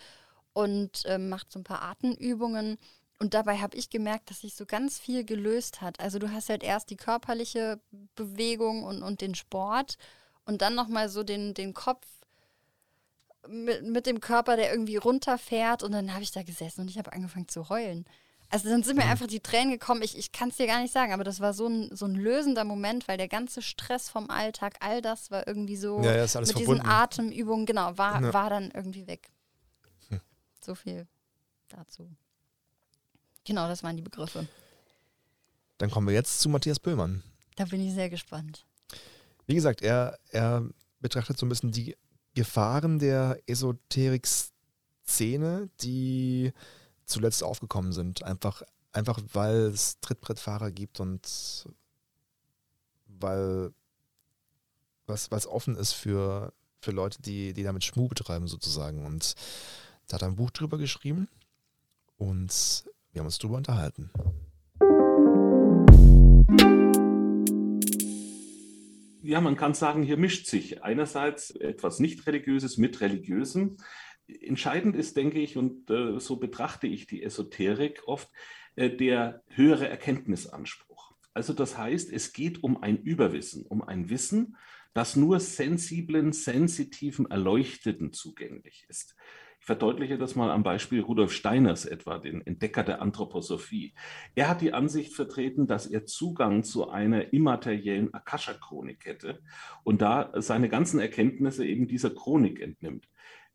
[0.52, 2.78] und ähm, macht so ein paar Atemübungen.
[3.18, 6.00] Und dabei habe ich gemerkt, dass sich so ganz viel gelöst hat.
[6.00, 7.80] Also du hast halt erst die körperliche
[8.14, 9.98] Bewegung und, und den Sport
[10.44, 12.06] und dann nochmal so den, den Kopf
[13.46, 15.82] mit, mit dem Körper, der irgendwie runterfährt.
[15.82, 18.06] Und dann habe ich da gesessen und ich habe angefangen zu heulen.
[18.48, 19.10] Also dann sind mir mhm.
[19.12, 20.02] einfach die Tränen gekommen.
[20.02, 22.16] Ich, ich kann es dir gar nicht sagen, aber das war so ein, so ein
[22.16, 26.22] lösender Moment, weil der ganze Stress vom Alltag, all das war irgendwie so ja, ja,
[26.22, 26.56] mit verbunden.
[26.56, 28.34] diesen Atemübungen, genau, war, ja.
[28.34, 29.30] war dann irgendwie weg.
[30.60, 31.06] So viel
[31.68, 32.10] dazu.
[33.44, 34.46] Genau, das waren die Begriffe.
[35.78, 37.22] Dann kommen wir jetzt zu Matthias Böhmann.
[37.56, 38.66] Da bin ich sehr gespannt.
[39.46, 40.68] Wie gesagt, er, er
[41.00, 41.96] betrachtet so ein bisschen die
[42.34, 46.52] Gefahren der Esoterik-Szene, die
[47.06, 48.22] zuletzt aufgekommen sind.
[48.22, 51.66] Einfach, einfach weil es Trittbrettfahrer gibt und
[53.06, 53.72] weil
[55.06, 59.04] was, was offen ist für, für Leute, die, die damit Schmu betreiben sozusagen.
[59.04, 59.34] Und
[60.10, 61.28] da hat er ein Buch drüber geschrieben
[62.16, 64.10] und wir haben uns darüber unterhalten.
[69.22, 73.76] Ja, man kann sagen, hier mischt sich einerseits etwas Nicht-Religiöses mit Religiösem.
[74.26, 78.28] Entscheidend ist, denke ich, und äh, so betrachte ich die Esoterik oft,
[78.74, 81.14] äh, der höhere Erkenntnisanspruch.
[81.34, 84.56] Also das heißt, es geht um ein Überwissen, um ein Wissen,
[84.92, 89.16] das nur sensiblen, sensitiven Erleuchteten zugänglich ist.
[89.60, 93.92] Ich verdeutliche das mal am Beispiel Rudolf Steiners etwa, den Entdecker der Anthroposophie.
[94.34, 99.42] Er hat die Ansicht vertreten, dass er Zugang zu einer immateriellen Akasha-Chronik hätte
[99.84, 103.06] und da seine ganzen Erkenntnisse eben dieser Chronik entnimmt.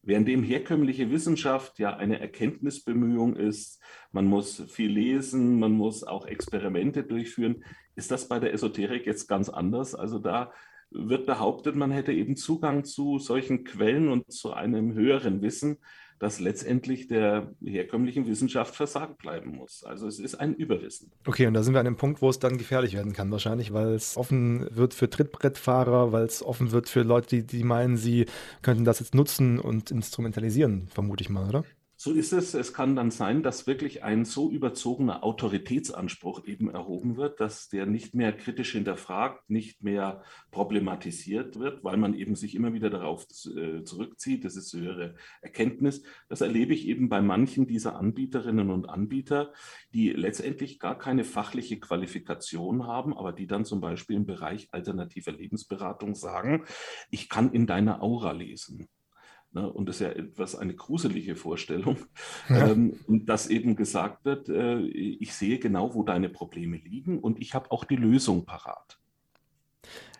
[0.03, 3.81] Währenddem herkömmliche Wissenschaft ja eine Erkenntnisbemühung ist,
[4.11, 7.65] man muss viel lesen, man muss auch Experimente durchführen,
[7.95, 9.95] ist das bei der Esoterik jetzt ganz anders.
[9.95, 10.53] Also da
[10.91, 15.77] wird behauptet, man hätte eben Zugang zu solchen Quellen und zu einem höheren Wissen,
[16.19, 19.83] das letztendlich der herkömmlichen Wissenschaft versagt bleiben muss.
[19.83, 21.11] Also es ist ein Überwissen.
[21.25, 23.73] Okay, und da sind wir an dem Punkt, wo es dann gefährlich werden kann wahrscheinlich,
[23.73, 27.97] weil es offen wird für Trittbrettfahrer, weil es offen wird für Leute, die, die meinen,
[27.97, 28.27] sie
[28.61, 31.65] könnten das jetzt nutzen und instrumentalisieren, vermute ich mal, oder?
[32.05, 32.53] So ist es.
[32.53, 37.87] Es kann dann sein, dass wirklich ein so überzogener Autoritätsanspruch eben erhoben wird, dass der
[37.87, 43.25] nicht mehr kritisch hinterfragt, nicht mehr problematisiert wird, weil man eben sich immer wieder darauf
[43.47, 44.45] äh, zurückzieht.
[44.45, 46.03] Das ist höhere Erkenntnis.
[46.29, 49.51] Das erlebe ich eben bei manchen dieser Anbieterinnen und Anbieter,
[49.91, 55.31] die letztendlich gar keine fachliche Qualifikation haben, aber die dann zum Beispiel im Bereich alternativer
[55.31, 56.65] Lebensberatung sagen,
[57.09, 58.89] ich kann in deiner Aura lesen.
[59.55, 59.71] Ne?
[59.71, 61.97] Und das ist ja etwas eine gruselige Vorstellung.
[62.49, 62.69] Ja.
[62.69, 67.39] Ähm, und dass eben gesagt wird, äh, ich sehe genau, wo deine Probleme liegen und
[67.39, 68.99] ich habe auch die Lösung parat.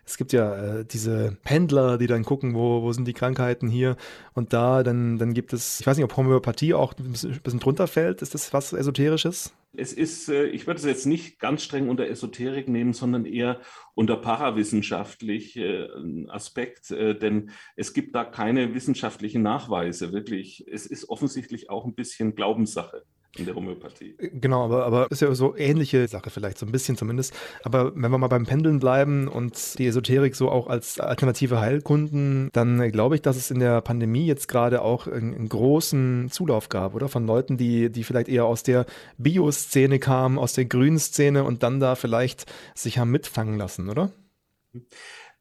[0.04, 3.96] Es gibt ja äh, diese Pendler, die dann gucken, wo, wo sind die Krankheiten hier
[4.34, 4.82] und da.
[4.82, 7.86] Dann, dann gibt es, ich weiß nicht, ob Homöopathie auch ein bisschen, ein bisschen drunter
[7.86, 8.22] fällt.
[8.22, 9.52] Ist das was Esoterisches?
[9.76, 13.60] Es ist, äh, ich würde es jetzt nicht ganz streng unter Esoterik nehmen, sondern eher
[13.94, 15.88] unter parawissenschaftlich äh,
[16.28, 20.66] Aspekt, äh, denn es gibt da keine wissenschaftlichen Nachweise, wirklich.
[20.70, 23.04] Es ist offensichtlich auch ein bisschen Glaubenssache
[23.38, 24.14] in der Homöopathie.
[24.18, 27.34] Äh, genau, aber, aber ist ja so ähnliche Sache vielleicht, so ein bisschen zumindest.
[27.62, 32.50] Aber wenn wir mal beim Pendeln bleiben und die Esoterik so auch als alternative Heilkunden,
[32.52, 36.68] dann glaube ich, dass es in der Pandemie jetzt gerade auch einen, einen großen Zulauf
[36.68, 37.08] gab, oder?
[37.08, 38.86] Von Leuten, die, die vielleicht eher aus der
[39.18, 44.10] Bio-Szene kamen, aus der grünen Szene und dann da vielleicht sich haben mitfangen lassen, oder?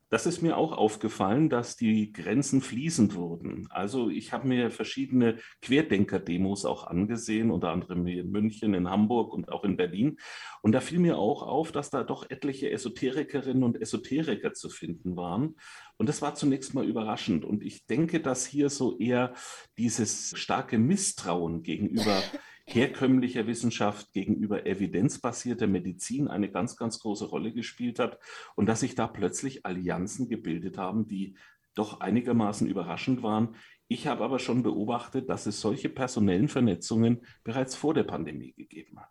[0.10, 3.68] Das ist mir auch aufgefallen, dass die Grenzen fließend wurden.
[3.72, 9.34] Also ich habe mir verschiedene Querdenker-Demos auch angesehen, unter anderem hier in München, in Hamburg
[9.34, 10.18] und auch in Berlin.
[10.62, 15.16] Und da fiel mir auch auf, dass da doch etliche Esoterikerinnen und Esoteriker zu finden
[15.16, 15.56] waren.
[15.98, 17.44] Und das war zunächst mal überraschend.
[17.44, 19.34] Und ich denke, dass hier so eher
[19.78, 22.22] dieses starke Misstrauen gegenüber
[22.68, 28.20] herkömmlicher Wissenschaft gegenüber evidenzbasierter Medizin eine ganz, ganz große Rolle gespielt hat
[28.56, 31.38] und dass sich da plötzlich Allianzen gebildet haben, die
[31.76, 33.56] doch einigermaßen überraschend waren.
[33.88, 39.00] Ich habe aber schon beobachtet, dass es solche personellen Vernetzungen bereits vor der Pandemie gegeben
[39.00, 39.10] hat.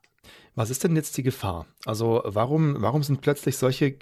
[0.55, 1.67] Was ist denn jetzt die Gefahr?
[1.85, 3.99] Also warum, warum sind plötzlich solche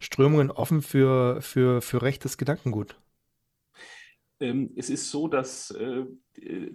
[0.00, 2.96] Strömungen offen für, für, für rechtes Gedankengut?
[4.40, 6.04] Ähm, es ist so, dass äh,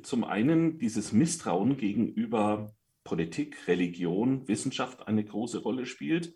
[0.01, 6.33] zum einen dieses Misstrauen gegenüber Politik, Religion, Wissenschaft eine große Rolle spielt.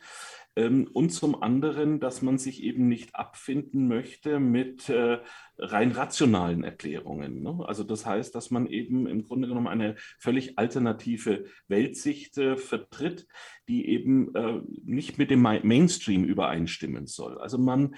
[0.55, 5.19] Ähm, und zum anderen, dass man sich eben nicht abfinden möchte mit äh,
[5.57, 7.41] rein rationalen Erklärungen.
[7.41, 7.63] Ne?
[7.65, 13.27] Also das heißt, dass man eben im Grunde genommen eine völlig alternative Weltsicht äh, vertritt,
[13.67, 17.37] die eben äh, nicht mit dem Mainstream übereinstimmen soll.
[17.39, 17.95] Also man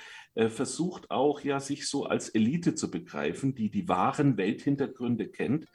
[0.50, 5.68] versucht auch ja, sich so als Elite zu begreifen, die die wahren Welthintergründe kennt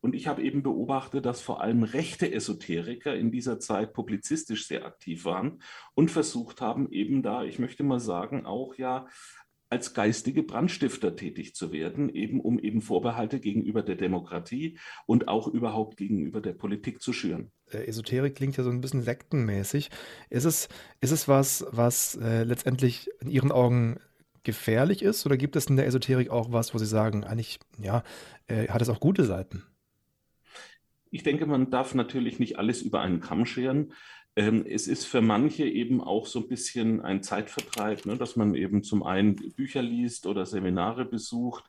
[0.00, 4.84] und ich habe eben beobachtet, dass vor allem rechte Esoteriker in dieser Zeit publizistisch sehr
[4.84, 5.62] aktiv waren
[5.94, 9.06] und versucht haben, eben da, ich möchte mal sagen, auch ja
[9.68, 15.48] als geistige Brandstifter tätig zu werden, eben um eben Vorbehalte gegenüber der Demokratie und auch
[15.48, 17.50] überhaupt gegenüber der Politik zu schüren.
[17.70, 19.90] Äh, Esoterik klingt ja so ein bisschen sektenmäßig.
[20.30, 20.68] Ist es,
[21.00, 23.98] ist es was, was äh, letztendlich in Ihren Augen
[24.44, 28.04] gefährlich ist oder gibt es in der Esoterik auch was, wo Sie sagen, eigentlich, ja,
[28.46, 29.64] äh, hat es auch gute Seiten?
[31.10, 33.92] Ich denke, man darf natürlich nicht alles über einen Kamm scheren.
[34.38, 38.54] Ähm, es ist für manche eben auch so ein bisschen ein Zeitvertreib, ne, dass man
[38.54, 41.64] eben zum einen Bücher liest oder Seminare besucht.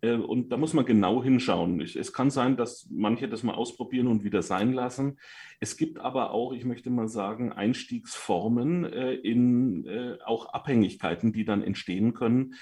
[0.00, 1.80] Äh, und da muss man genau hinschauen.
[1.80, 5.18] Es kann sein, dass manche das mal ausprobieren und wieder sein lassen.
[5.60, 11.44] Es gibt aber auch, ich möchte mal sagen, Einstiegsformen äh, in äh, auch Abhängigkeiten, die
[11.44, 12.54] dann entstehen können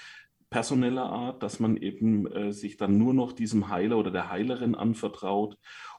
[0.49, 4.75] personeller Art, dass man eben äh, sich dann nur noch diesem Heiler oder der Heilerin
[4.75, 5.57] anvertraut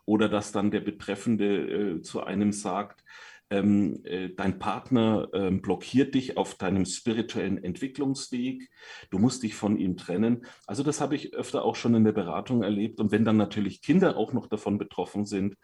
[0.08, 3.04] oder dass dann der Betreffende äh, zu einem sagt,
[3.50, 8.70] ähm, äh, dein Partner ähm, blockiert dich auf deinem spirituellen Entwicklungsweg,
[9.10, 10.46] du musst dich von ihm trennen.
[10.66, 13.00] Also das habe ich öfter auch schon in der Beratung erlebt.
[13.00, 15.56] Und wenn dann natürlich Kinder auch noch davon betroffen sind,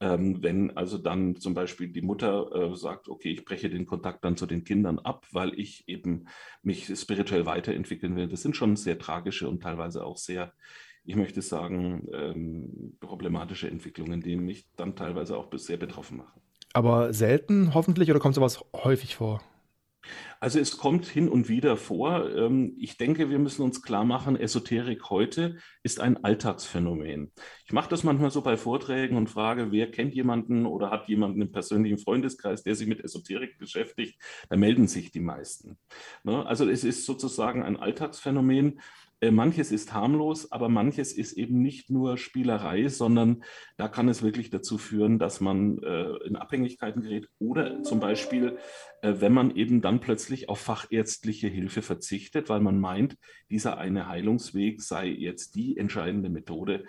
[0.00, 4.24] ähm, wenn also dann zum Beispiel die Mutter äh, sagt, okay, ich breche den Kontakt
[4.24, 6.26] dann zu den Kindern ab, weil ich eben
[6.62, 10.52] mich spirituell weiterentwickeln will, das sind schon sehr tragische und teilweise auch sehr
[11.08, 16.42] ich möchte sagen, ähm, problematische Entwicklungen, die mich dann teilweise auch sehr betroffen machen.
[16.74, 19.40] Aber selten hoffentlich oder kommt sowas häufig vor?
[20.38, 22.30] Also es kommt hin und wieder vor.
[22.36, 27.32] Ähm, ich denke, wir müssen uns klar machen, Esoterik heute ist ein Alltagsphänomen.
[27.64, 31.40] Ich mache das manchmal so bei Vorträgen und frage, wer kennt jemanden oder hat jemanden
[31.40, 34.20] im persönlichen Freundeskreis, der sich mit Esoterik beschäftigt?
[34.50, 35.78] Da melden sich die meisten.
[36.22, 36.44] Ne?
[36.44, 38.80] Also es ist sozusagen ein Alltagsphänomen.
[39.20, 43.42] Äh, manches ist harmlos, aber manches ist eben nicht nur Spielerei, sondern
[43.76, 48.58] da kann es wirklich dazu führen, dass man äh, in Abhängigkeiten gerät oder zum Beispiel,
[49.02, 53.16] äh, wenn man eben dann plötzlich auf fachärztliche Hilfe verzichtet, weil man meint,
[53.50, 56.84] dieser eine Heilungsweg sei jetzt die entscheidende Methode.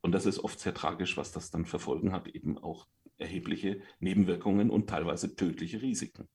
[0.00, 2.86] Und das ist oft sehr tragisch, was das dann verfolgen hat, eben auch
[3.18, 6.28] erhebliche Nebenwirkungen und teilweise tödliche Risiken.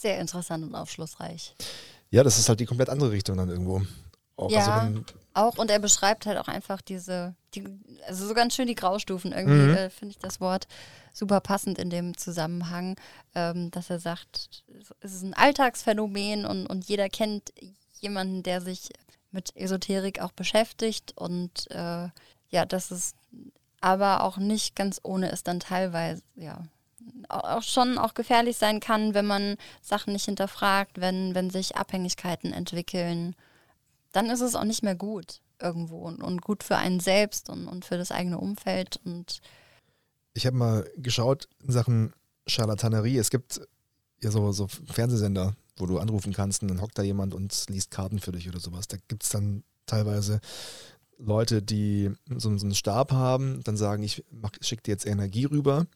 [0.00, 1.54] Sehr interessant und aufschlussreich.
[2.10, 3.82] Ja, das ist halt die komplett andere Richtung dann irgendwo.
[4.36, 7.64] Auch, ja, also auch und er beschreibt halt auch einfach diese, die,
[8.06, 9.74] also so ganz schön die Graustufen irgendwie, mhm.
[9.74, 10.68] äh, finde ich das Wort
[11.12, 12.96] super passend in dem Zusammenhang,
[13.34, 14.64] ähm, dass er sagt,
[15.00, 17.52] es ist ein Alltagsphänomen und, und jeder kennt
[18.00, 18.88] jemanden, der sich
[19.32, 22.08] mit Esoterik auch beschäftigt und äh,
[22.48, 23.12] ja, dass es
[23.82, 26.64] aber auch nicht ganz ohne ist dann teilweise, ja,
[27.28, 32.52] auch schon auch gefährlich sein kann, wenn man Sachen nicht hinterfragt, wenn, wenn sich Abhängigkeiten
[32.52, 33.36] entwickeln,
[34.12, 37.68] dann ist es auch nicht mehr gut irgendwo und, und gut für einen selbst und,
[37.68, 39.00] und für das eigene Umfeld.
[39.04, 39.40] Und
[40.34, 42.12] ich habe mal geschaut in Sachen
[42.46, 43.18] Charlatanerie.
[43.18, 43.60] Es gibt
[44.22, 47.90] ja so, so Fernsehsender, wo du anrufen kannst und dann hockt da jemand und liest
[47.90, 48.88] Karten für dich oder sowas.
[48.88, 50.40] Da gibt es dann teilweise
[51.18, 54.24] Leute, die so, so einen Stab haben, dann sagen, ich
[54.62, 55.86] schicke dir jetzt Energie rüber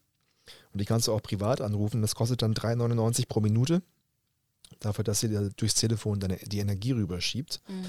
[0.72, 2.02] und die kannst du auch privat anrufen.
[2.02, 3.82] Das kostet dann 3,99 pro Minute.
[4.80, 7.62] Dafür, dass sie dir durchs Telefon deine, die Energie rüberschiebt.
[7.68, 7.84] Mhm.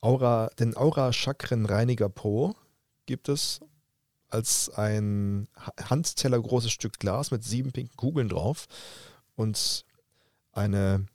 [0.00, 2.54] Aura, den Aura Chakren Reiniger Pro
[3.06, 3.60] gibt es
[4.28, 5.48] als ein
[5.88, 8.66] Handteller großes Stück Glas mit sieben pinken Kugeln drauf
[9.36, 9.84] und
[10.52, 11.06] eine,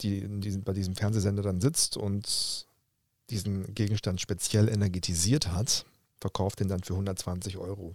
[0.00, 2.66] die diesem, bei diesem Fernsehsender dann sitzt und
[3.30, 5.84] diesen Gegenstand speziell energetisiert hat,
[6.20, 7.94] verkauft den dann für 120 Euro.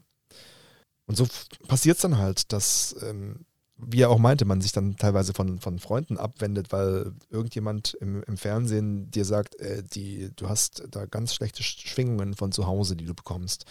[1.06, 1.28] Und so
[1.68, 3.46] passiert es dann halt, dass, ähm,
[3.78, 8.24] wie er auch meinte, man sich dann teilweise von, von Freunden abwendet, weil irgendjemand im,
[8.24, 12.96] im Fernsehen dir sagt, äh, die, du hast da ganz schlechte Schwingungen von zu Hause,
[12.96, 13.66] die du bekommst.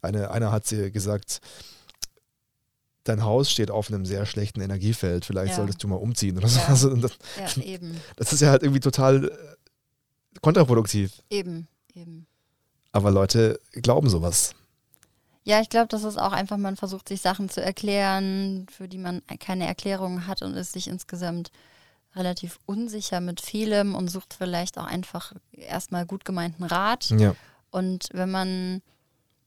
[0.00, 1.40] Eine, einer hat sie gesagt,
[3.04, 5.56] dein Haus steht auf einem sehr schlechten Energiefeld, vielleicht ja.
[5.56, 6.58] solltest du mal umziehen oder so.
[6.60, 6.66] Ja.
[6.68, 7.12] Also das,
[7.56, 8.00] ja, eben.
[8.16, 11.22] Das ist ja halt irgendwie total äh, kontraproduktiv.
[11.28, 12.26] Eben, eben.
[12.92, 14.54] Aber Leute glauben sowas.
[15.42, 18.98] Ja, ich glaube, das ist auch einfach, man versucht sich Sachen zu erklären, für die
[18.98, 21.50] man keine Erklärung hat und ist sich insgesamt
[22.14, 27.10] relativ unsicher mit vielem und sucht vielleicht auch einfach erstmal gut gemeinten Rat.
[27.10, 27.34] Ja.
[27.70, 28.82] Und wenn man,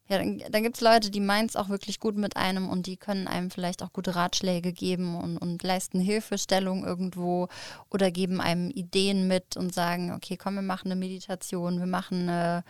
[0.07, 2.87] ja, dann, dann gibt es Leute, die meinen es auch wirklich gut mit einem und
[2.87, 7.49] die können einem vielleicht auch gute Ratschläge geben und, und leisten Hilfestellung irgendwo
[7.91, 12.29] oder geben einem Ideen mit und sagen, okay, komm, wir machen eine Meditation, wir machen
[12.29, 12.63] eine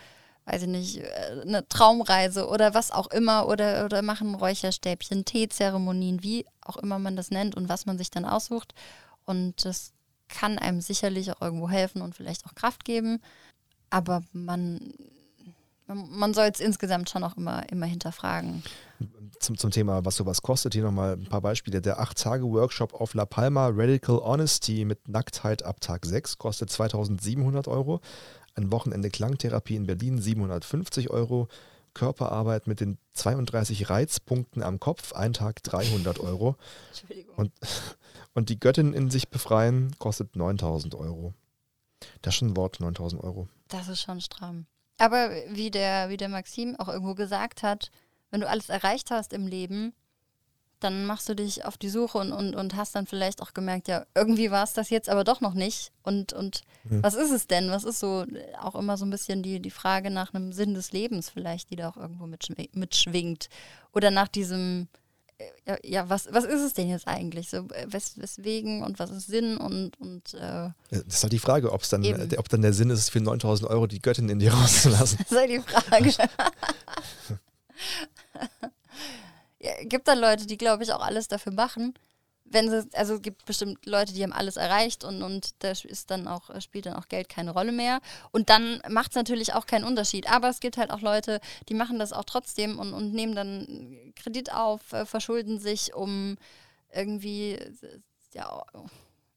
[0.46, 6.24] weiß ich nicht, äh, eine Traumreise oder was auch immer oder, oder machen Räucherstäbchen, Teezeremonien,
[6.24, 8.74] wie auch immer man das nennt und was man sich dann aussucht.
[9.26, 9.94] Und das
[10.28, 13.22] kann einem sicherlich auch irgendwo helfen und vielleicht auch Kraft geben.
[13.90, 14.94] Aber man,
[15.88, 18.64] man soll es insgesamt schon auch immer, immer hinterfragen.
[19.40, 21.82] Zum, zum Thema, was sowas kostet, hier nochmal ein paar Beispiele.
[21.82, 28.02] Der 8-Tage-Workshop auf La Palma Radical Honesty mit Nacktheit ab Tag 6 kostet 2700 Euro.
[28.56, 31.48] Ein Wochenende Klangtherapie in Berlin 750 Euro.
[31.94, 36.56] Körperarbeit mit den 32 Reizpunkten am Kopf, ein Tag 300 Euro.
[36.90, 37.36] Entschuldigung.
[37.36, 37.52] Und,
[38.34, 41.34] und die Göttin in sich befreien kostet 9000 Euro.
[42.22, 43.48] Das ist schon ein Wort, 9000 Euro.
[43.68, 44.66] Das ist schon stramm.
[44.98, 47.92] Aber wie der, wie der Maxim auch irgendwo gesagt hat,
[48.32, 49.94] wenn du alles erreicht hast im Leben,
[50.84, 53.88] dann machst du dich auf die Suche und, und, und hast dann vielleicht auch gemerkt,
[53.88, 55.92] ja, irgendwie war es das jetzt aber doch noch nicht.
[56.04, 57.02] Und, und mhm.
[57.02, 57.72] was ist es denn?
[57.72, 58.26] Was ist so
[58.62, 61.76] auch immer so ein bisschen die, die Frage nach einem Sinn des Lebens vielleicht, die
[61.76, 63.50] da auch irgendwo mitschwingt?
[63.94, 64.88] Oder nach diesem,
[65.38, 67.50] äh, ja, ja, was, was ist es denn jetzt eigentlich?
[67.50, 70.00] So, äh, wes, weswegen und was ist Sinn und.
[70.00, 72.04] und äh, das ist halt die Frage, ob dann,
[72.38, 75.20] ob dann der Sinn ist, für 9000 Euro die Göttin in dir rauszulassen.
[75.20, 76.12] das ist halt die Frage.
[79.94, 81.94] gibt da Leute, die, glaube ich, auch alles dafür machen.
[82.46, 86.10] Wenn sie, also es gibt bestimmt Leute, die haben alles erreicht und, und da ist
[86.10, 88.00] dann auch, spielt dann auch Geld keine Rolle mehr.
[88.32, 90.28] Und dann macht es natürlich auch keinen Unterschied.
[90.32, 94.14] Aber es gibt halt auch Leute, die machen das auch trotzdem und, und nehmen dann
[94.16, 96.38] Kredit auf, äh, verschulden sich, um
[96.92, 97.60] irgendwie,
[98.34, 98.64] ja,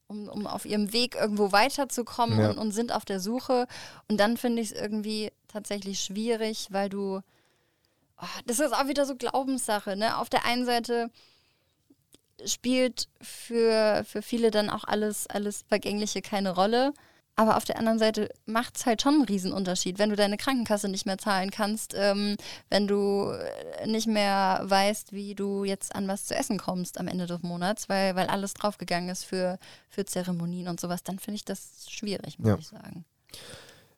[0.07, 2.49] um, um auf ihrem Weg irgendwo weiterzukommen ja.
[2.49, 3.67] und, und sind auf der Suche.
[4.09, 7.21] Und dann finde ich es irgendwie tatsächlich schwierig, weil du
[8.21, 9.97] oh, das ist auch wieder so Glaubenssache.
[9.97, 10.17] Ne?
[10.19, 11.11] Auf der einen Seite
[12.45, 16.93] spielt für, für viele dann auch alles, alles Vergängliche keine Rolle.
[17.39, 20.89] Aber auf der anderen Seite macht es halt schon einen Riesenunterschied, wenn du deine Krankenkasse
[20.89, 22.37] nicht mehr zahlen kannst, ähm,
[22.71, 27.09] wenn du äh, nicht mehr weißt, wie du jetzt an was zu essen kommst am
[27.09, 29.59] Ende des Monats, weil, weil alles draufgegangen ist für,
[29.91, 32.57] für Zeremonien und sowas, dann finde ich das schwierig, muss Ja.
[32.59, 33.05] ich sagen.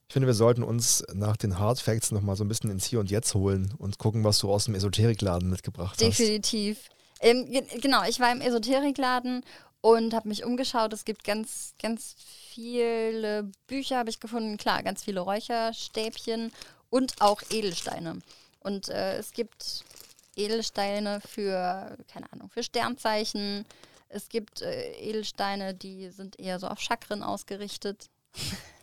[0.08, 2.98] Ich finde, wir sollten uns nach den Hard Facts nochmal so ein bisschen ins Hier
[2.98, 6.00] und Jetzt holen und gucken, was du aus dem Esoterikladen mitgebracht hast.
[6.00, 6.78] Definitiv.
[7.20, 9.44] Ähm, ge genau, ich war im Esoterikladen
[9.82, 10.94] und habe mich umgeschaut.
[10.94, 14.56] Es gibt ganz, ganz viele Bücher, habe ich gefunden.
[14.56, 16.52] Klar, ganz viele Räucherstäbchen
[16.88, 18.20] und auch Edelsteine.
[18.60, 19.84] Und äh, es gibt
[20.36, 23.66] Edelsteine für, keine Ahnung, für Sternzeichen.
[24.08, 28.08] Es gibt äh, Edelsteine, die sind eher so auf Chakren ausgerichtet.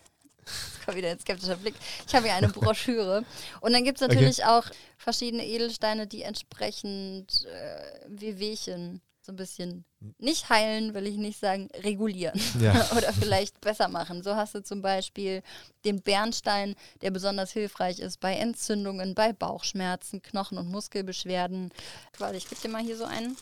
[0.45, 1.75] Jetzt kommt wieder ein skeptischer Blick.
[2.07, 3.23] Ich habe hier eine Broschüre.
[3.61, 4.65] Und dann gibt es natürlich auch
[4.97, 9.85] verschiedene Edelsteine, die entsprechend äh, Wehwehchen so ein bisschen
[10.19, 12.91] nicht heilen, will ich nicht sagen, regulieren Ja.
[12.95, 14.21] oder vielleicht besser machen.
[14.21, 15.41] So hast du zum Beispiel
[15.83, 21.71] den Bernstein, der besonders hilfreich ist bei Entzündungen, bei Bauchschmerzen, Knochen- und Muskelbeschwerden.
[22.19, 23.35] Warte, ich gebe dir mal hier so einen.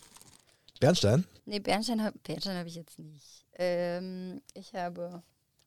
[0.80, 1.26] Bernstein?
[1.46, 3.46] Nee, Bernstein habe Bernstein hab ich jetzt nicht.
[3.56, 5.22] Ähm, ich habe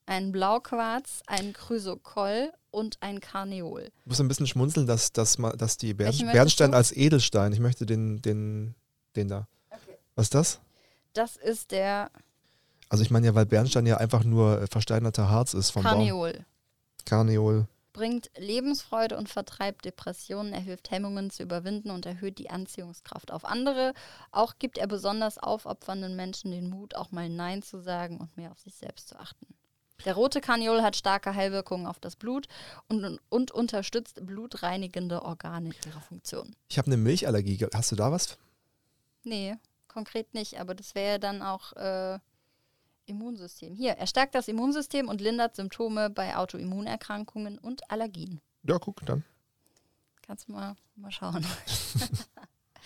[0.07, 3.91] einen Blauquarz, einen Chrysokoll und ein Karneol.
[3.99, 7.85] Ich muss ein bisschen schmunzeln, dass, dass, dass die möchtest Bernstein als Edelstein, ich möchte
[7.85, 8.75] den, den,
[9.15, 9.47] den da.
[10.15, 10.59] Was ist das?
[11.13, 12.09] Das ist der
[12.89, 15.93] Also ich meine ja, weil Bernstein ja einfach nur äh, versteinerter Harz ist vom Baum.
[15.93, 16.45] Karneol.
[17.05, 17.67] Karneol.
[17.93, 23.43] Bringt Lebensfreude und vertreibt Depressionen, er hilft Hemmungen zu überwinden und erhöht die Anziehungskraft auf
[23.43, 23.93] andere.
[24.31, 28.51] Auch gibt er besonders aufopfernden Menschen den Mut, auch mal Nein zu sagen und mehr
[28.51, 29.47] auf sich selbst zu achten.
[30.05, 32.47] Der rote Karneol hat starke Heilwirkungen auf das Blut
[32.87, 36.55] und, und unterstützt blutreinigende Organe in ihrer Funktion.
[36.69, 37.67] Ich habe eine Milchallergie.
[37.73, 38.37] Hast du da was?
[39.23, 39.55] Nee,
[39.87, 42.19] konkret nicht, aber das wäre dann auch äh,
[43.07, 43.73] Immunsystem.
[43.73, 48.39] Hier, er stärkt das Immunsystem und lindert Symptome bei Autoimmunerkrankungen und Allergien.
[48.63, 49.23] Ja, guck, dann.
[50.21, 51.45] Kannst du mal, mal schauen.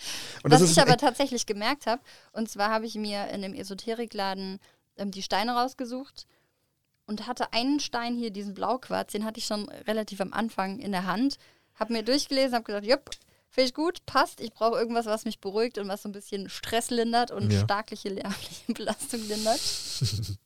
[0.42, 2.02] Was ich aber tatsächlich gemerkt habe,
[2.32, 4.58] und zwar habe ich mir in dem Esoterikladen
[4.96, 6.26] ähm, die Steine rausgesucht
[7.12, 10.92] und hatte einen Stein hier, diesen Blauquarz, den hatte ich schon relativ am Anfang in
[10.92, 11.36] der Hand,
[11.74, 13.10] habe mir durchgelesen, habe gesagt, jupp,
[13.50, 16.48] finde ich gut, passt, ich brauche irgendwas, was mich beruhigt und was so ein bisschen
[16.48, 17.60] Stress lindert und Ja.
[17.64, 19.60] starkliche nervliche Belastung lindert.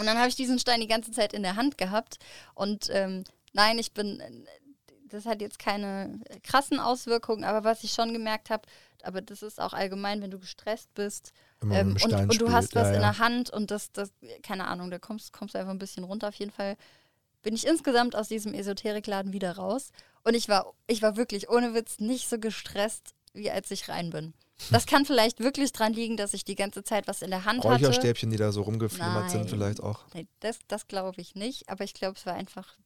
[0.00, 2.20] Und dann habe ich diesen Stein die ganze Zeit in der Hand gehabt.
[2.54, 4.22] Und ähm, nein, ich bin,
[5.08, 8.62] das hat jetzt keine krassen Auswirkungen, aber was ich schon gemerkt habe,
[9.02, 11.32] aber das ist auch allgemein, wenn du gestresst bist
[11.62, 13.12] ähm, und, und du hast was ja, in ja.
[13.12, 16.28] der Hand und das, das, keine Ahnung, da kommst, kommst du einfach ein bisschen runter.
[16.28, 16.76] Auf jeden Fall
[17.42, 19.90] bin ich insgesamt aus diesem Esoterikladen wieder raus.
[20.24, 24.10] Und ich war, ich war wirklich ohne Witz nicht so gestresst, wie als ich rein
[24.10, 24.34] bin.
[24.70, 27.64] Das kann vielleicht wirklich dran liegen, dass ich die ganze Zeit was in der Hand
[27.64, 27.86] hatte.
[27.86, 29.48] Räucherstäbchen, die da so rumgeflimmert sind, Nein.
[29.48, 30.04] vielleicht auch.
[30.14, 32.76] Nee, das das glaube ich nicht, aber ich glaube, es war einfach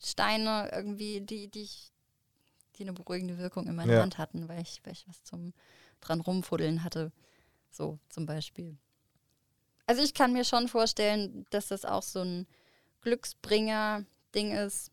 [0.00, 1.92] Steine irgendwie, die, die, ich,
[2.76, 4.02] die eine beruhigende Wirkung in meiner Ja.
[4.02, 5.52] Hand hatten, weil ich, weil ich was zum
[6.00, 7.12] dran rumfuddeln hatte.
[7.70, 8.76] So zum Beispiel.
[9.86, 12.46] Also ich kann mir schon vorstellen, dass das auch so ein
[13.00, 14.92] Glücksbringer-Ding ist,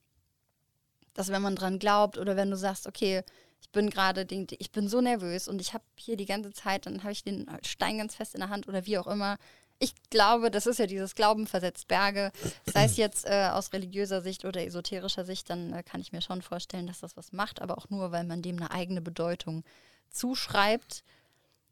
[1.14, 3.24] dass wenn man dran glaubt oder wenn du sagst, okay,
[3.62, 7.04] ich bin gerade, ich bin so nervös und ich habe hier die ganze Zeit, dann
[7.04, 9.38] habe ich den Stein ganz fest in der Hand oder wie auch immer.
[9.78, 12.32] Ich glaube, das ist ja dieses Glauben versetzt Berge.
[12.66, 16.22] Sei es jetzt äh, aus religiöser Sicht oder esoterischer Sicht, dann äh, kann ich mir
[16.22, 19.64] schon vorstellen, dass das was macht, aber auch nur, weil man dem eine eigene Bedeutung
[20.10, 21.04] zuschreibt.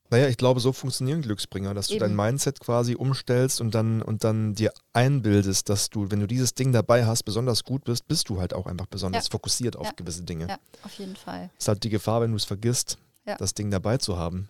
[0.09, 2.17] Naja, ich glaube, so funktionieren Glücksbringer, dass du dein Eben.
[2.17, 6.71] Mindset quasi umstellst und dann, und dann dir einbildest, dass du, wenn du dieses Ding
[6.71, 9.31] dabei hast, besonders gut bist, bist du halt auch einfach besonders Ja.
[9.31, 9.93] fokussiert auf Ja.
[9.95, 10.47] gewisse Dinge.
[10.49, 11.49] Ja, auf jeden Fall.
[11.57, 13.37] Ist halt die Gefahr, wenn du es vergisst, Ja.
[13.37, 14.49] das Ding dabei zu haben.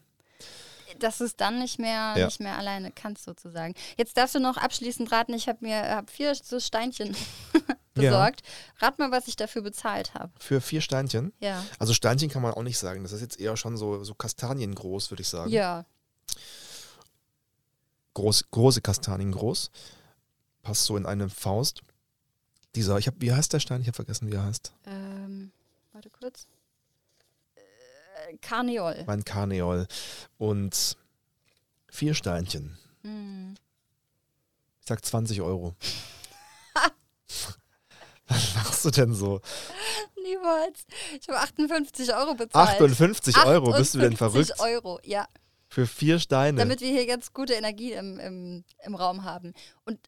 [1.00, 2.26] Dass es dann nicht mehr, Ja.
[2.26, 3.74] nicht mehr alleine kannst, sozusagen.
[3.98, 7.16] Jetzt darfst du noch abschließend raten, ich habe mir hab vier so Steinchen
[7.96, 8.10] Ja.
[8.10, 8.42] besorgt.
[8.80, 10.32] Rat mal, was ich dafür bezahlt habe.
[10.40, 11.32] Für vier Steinchen.
[11.40, 11.64] Ja.
[11.78, 13.04] Also Steinchen kann man auch nicht sagen.
[13.04, 15.52] Das ist jetzt eher schon so, so Kastanien groß, würde ich sagen.
[15.52, 15.86] Ja.
[18.16, 19.72] Groß, große Kastanien groß.
[20.62, 21.82] Passt so in eine Faust.
[22.76, 23.82] Dieser, ich habe, wie heißt der Stein?
[23.82, 24.72] Ich habe vergessen, wie er heißt.
[24.88, 25.52] Ähm,
[25.92, 26.48] warte kurz.
[28.42, 29.04] Karneol.
[29.06, 29.88] Mein Karneol.
[30.38, 30.98] Und
[31.90, 32.78] vier Steinchen.
[33.04, 33.56] Hm.
[34.82, 35.76] Ich sag 20 Euro.
[38.28, 39.42] Was machst du denn so?
[40.22, 40.86] Niemals.
[41.20, 42.82] Ich habe 58 Euro bezahlt.
[42.82, 44.60] 58 Euro, bist du denn 58 verrückt?
[44.60, 45.28] Euro, ja.
[45.68, 46.58] Für vier Steine.
[46.60, 49.54] Damit wir hier ganz gute Energie im, im, im Raum haben.
[49.86, 50.00] Und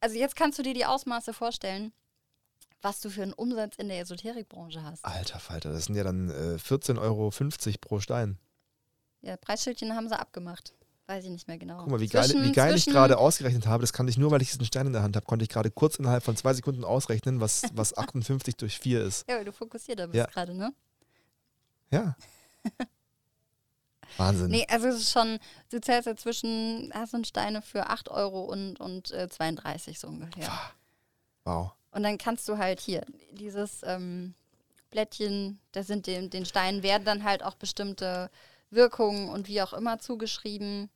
[0.00, 1.92] also jetzt kannst du dir die Ausmaße vorstellen
[2.82, 5.04] was du für einen Umsatz in der Esoterikbranche hast.
[5.04, 7.30] Alter Falter, das sind ja dann äh, 14,50 Euro
[7.80, 8.38] pro Stein.
[9.22, 10.74] Ja, Preisschildchen haben sie abgemacht.
[11.06, 11.78] Weiß ich nicht mehr genau.
[11.78, 13.80] Guck mal, wie geil, Zwischen- wie geil ich gerade ausgerechnet habe.
[13.80, 15.70] Das kann ich nur, weil ich diesen Stein in der Hand habe, konnte ich gerade
[15.70, 19.28] kurz innerhalb von zwei Sekunden ausrechnen, was, was 58 durch 4 ist.
[19.28, 20.26] Ja, weil du fokussierter bist Ja.
[20.26, 20.72] gerade, ne?
[21.90, 22.14] Ja.
[24.18, 24.50] Wahnsinn.
[24.50, 25.38] Nee, also es ist schon,
[25.70, 30.08] du zählst ja zwischen, hast du Steine für 8 Euro und, und äh, 32 so
[30.08, 30.50] ungefähr.
[31.44, 31.72] Wow.
[31.98, 34.34] Und dann kannst du halt hier dieses ähm,
[34.92, 38.30] Blättchen, das sind den, den Steinen werden dann halt auch bestimmte
[38.70, 40.90] Wirkungen und wie auch immer zugeschrieben.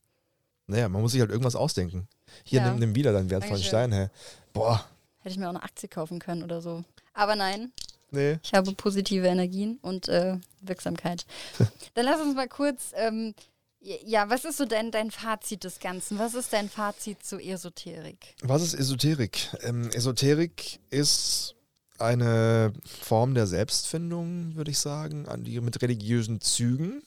[0.68, 2.06] Naja, man muss sich halt irgendwas ausdenken.
[2.44, 2.70] Hier, Ja.
[2.70, 3.60] nimm, nimm wieder deinen wertvollen.
[3.64, 4.10] Stein, hä?
[4.52, 4.86] Boah.
[5.18, 6.84] Hätte ich mir auch eine Aktie kaufen können oder so.
[7.14, 7.72] Aber nein,
[8.12, 8.38] Nee.
[8.40, 11.26] ich habe positive Energien und äh, Wirksamkeit.
[11.94, 13.34] Dann lass uns mal kurz, ähm,
[13.82, 16.18] ja, was ist so dein, dein Fazit des Ganzen?
[16.18, 18.36] Was ist dein Fazit zu Esoterik?
[18.42, 19.48] Was ist Esoterik?
[19.62, 21.56] Ähm, Esoterik ist
[21.98, 27.02] eine Form der Selbstfindung, würde ich sagen, an die mit religiösen Zügen,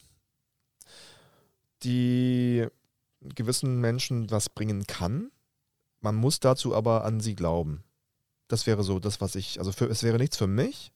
[1.82, 2.66] die
[3.20, 5.30] gewissen Menschen was bringen kann.
[6.00, 7.84] Man muss dazu aber an sie glauben.
[8.48, 10.92] Das wäre so das, was ich, also für, es wäre nichts für mich.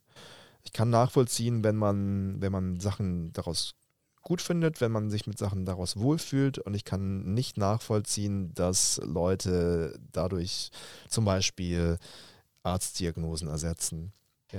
[0.62, 3.74] Ich kann nachvollziehen, wenn man, wenn man Sachen daraus
[4.30, 6.58] gut findet, wenn man sich mit Sachen daraus wohlfühlt.
[6.58, 10.70] Und ich kann nicht nachvollziehen, dass Leute dadurch
[11.08, 11.98] zum Beispiel
[12.62, 14.12] Arztdiagnosen ersetzen.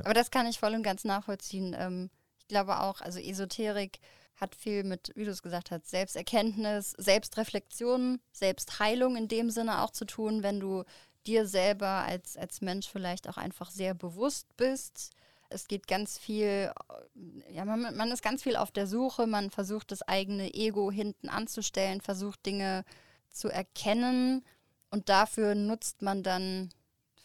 [0.03, 1.73] Aber das kann ich voll und ganz nachvollziehen.
[1.79, 3.99] Ähm, ich glaube auch, also Esoterik
[4.35, 9.91] hat viel mit, wie du es gesagt hast, Selbsterkenntnis, Selbstreflexion, Selbstheilung in dem Sinne auch
[9.91, 10.83] zu tun, wenn du
[11.25, 15.11] dir selber als, als Mensch vielleicht auch einfach sehr bewusst bist.
[15.51, 19.51] Es geht ganz viel, äh, ja, man, man ist ganz viel auf der Suche, man
[19.51, 22.83] versucht das eigene Ego hinten anzustellen, versucht Dinge
[23.29, 24.43] zu erkennen
[24.89, 26.69] und dafür nutzt man dann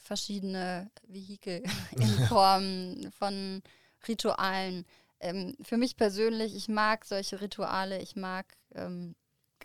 [0.07, 1.63] verschiedene Vehikel
[1.93, 3.63] in Form von
[4.07, 4.87] Ritualen.
[5.21, 9.15] Ähm, für mich persönlich, ich mag solche Rituale, ich mag, ähm,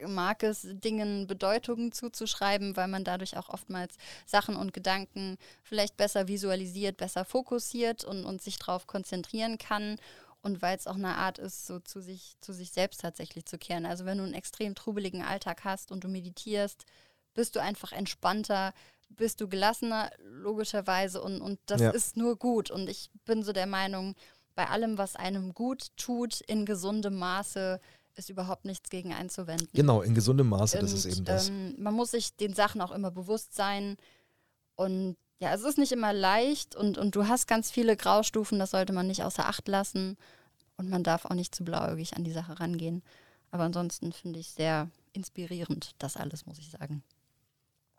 [0.07, 3.95] mag es, Dingen Bedeutungen zuzuschreiben, weil man dadurch auch oftmals
[4.25, 9.97] Sachen und Gedanken vielleicht besser visualisiert, besser fokussiert und, und sich darauf konzentrieren kann.
[10.43, 13.59] Und weil es auch eine Art ist, so zu sich, zu sich selbst tatsächlich zu
[13.59, 13.85] kehren.
[13.85, 16.85] Also wenn du einen extrem trubeligen Alltag hast und du meditierst,
[17.33, 18.73] bist du einfach entspannter,
[19.09, 21.21] bist du gelassener, logischerweise.
[21.21, 21.91] Und, und das Ja.
[21.91, 22.71] ist nur gut.
[22.71, 24.15] Und ich bin so der Meinung,
[24.55, 27.79] bei allem, was einem gut tut, in gesundem Maße,
[28.15, 29.67] ist überhaupt nichts gegen einzuwenden.
[29.73, 31.49] Genau, in gesundem Maße, das ist Und, eben das.
[31.49, 33.97] Ähm, man muss sich den Sachen auch immer bewusst sein.
[34.75, 38.71] Und ja, es ist nicht immer leicht und, und du hast ganz viele Graustufen, das
[38.71, 40.17] sollte man nicht außer Acht lassen.
[40.77, 43.03] Und man darf auch nicht zu blauäugig an die Sache rangehen.
[43.51, 47.03] Aber ansonsten finde ich sehr inspirierend, das alles, muss ich sagen.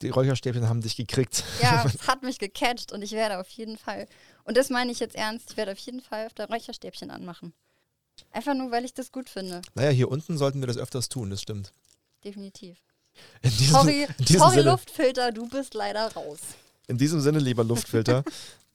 [0.01, 1.45] Die Räucherstäbchen haben dich gekriegt.
[1.61, 4.07] Ja, es hat mich gecatcht und ich werde auf jeden Fall,
[4.45, 7.53] und das meine ich jetzt ernst, ich werde auf jeden Fall auf der Räucherstäbchen anmachen.
[8.31, 9.63] Einfach nur, weil ich das gut finde.
[9.75, 11.73] Naja, hier unten sollten wir das öfters tun, das stimmt.
[12.25, 12.79] Definitiv.
[13.43, 16.39] In diesem, Sorry, in diesem, sorry Sinne, Luftfilter, du bist leider raus.
[16.87, 18.25] in diesem Sinne, lieber Luftfilter,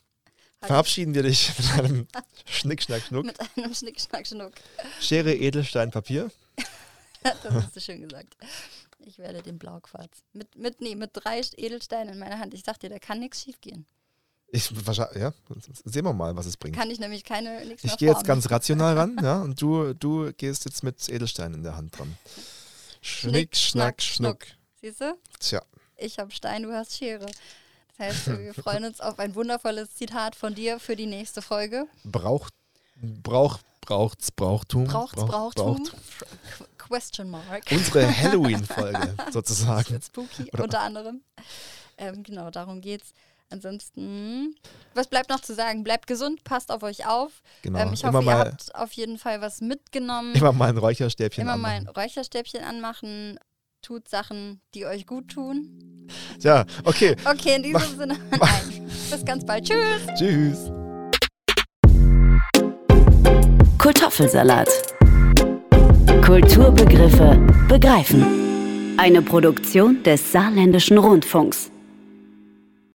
[0.62, 2.08] verabschieden wir dich mit einem
[2.46, 3.26] Schnick, Schnack, Schnuck.
[3.26, 4.54] Mit einem Schnick, Schnack, Schnuck.
[5.00, 6.30] Schere, Edelstein, Papier.
[7.24, 8.38] Das hast du schön gesagt.
[9.00, 10.12] Ich werde den Blauquarz.
[10.32, 12.54] Mit, mit, nee, mit drei Edelsteinen in meiner Hand.
[12.54, 13.86] Ich sag dir, da kann nichts schief gehen.
[14.50, 15.34] Ich, wahrscheinlich, ja,
[15.84, 16.76] sehen wir mal, was es bringt.
[16.78, 20.32] Kann ich nämlich keine nichts Ich gehe jetzt ganz rational ran, ja, und du, du
[20.34, 22.18] gehst jetzt mit Edelstein in der Hand dran.
[23.02, 24.46] Schnick, Schnack, Schnuck.
[24.82, 25.18] Siehst du?
[25.40, 25.62] Tja,
[25.98, 27.26] Ich habe Stein, du hast Schere.
[27.98, 31.86] Das heißt, wir freuen uns auf ein wundervolles Zitat von dir für die nächste Folge.
[32.06, 32.54] braucht,
[33.02, 34.86] braucht, braucht's Brauchtum.
[34.86, 35.76] Braucht's Braucht- Brauchtum?
[35.84, 35.94] braucht-
[36.58, 37.66] Qu- Question mark.
[37.70, 40.02] Unsere Halloween-Folge sozusagen.
[40.02, 41.22] Spooky, Oder- unter anderem.
[41.98, 43.14] Ähm, genau, darum geht's.
[43.50, 44.56] Ansonsten,
[44.94, 45.84] was bleibt noch zu sagen?
[45.84, 47.42] Bleibt gesund, passt auf euch auf.
[47.62, 47.80] Genau.
[47.80, 50.36] Ähm, ich immer, hoffe, ihr mal, habt auf jeden Fall was mitgenommen.
[50.36, 51.88] immer mal ein Räucherstäbchen Immer mal anmachen.
[51.88, 53.40] ein Räucherstäbchen anmachen.
[53.82, 56.08] Tut Sachen, die euch gut tun.
[56.42, 57.16] Tja, okay.
[57.24, 58.18] Okay, in diesem Sinne.
[58.32, 58.90] Nein.
[59.10, 59.66] Bis ganz bald.
[59.66, 60.02] Tschüss.
[60.18, 60.72] Tschüss.
[63.78, 64.68] Kartoffelsalat.
[66.26, 67.38] Kulturbegriffe
[67.70, 68.98] begreifen.
[68.98, 71.72] Eine Produktion des Saarländischen Rundfunks.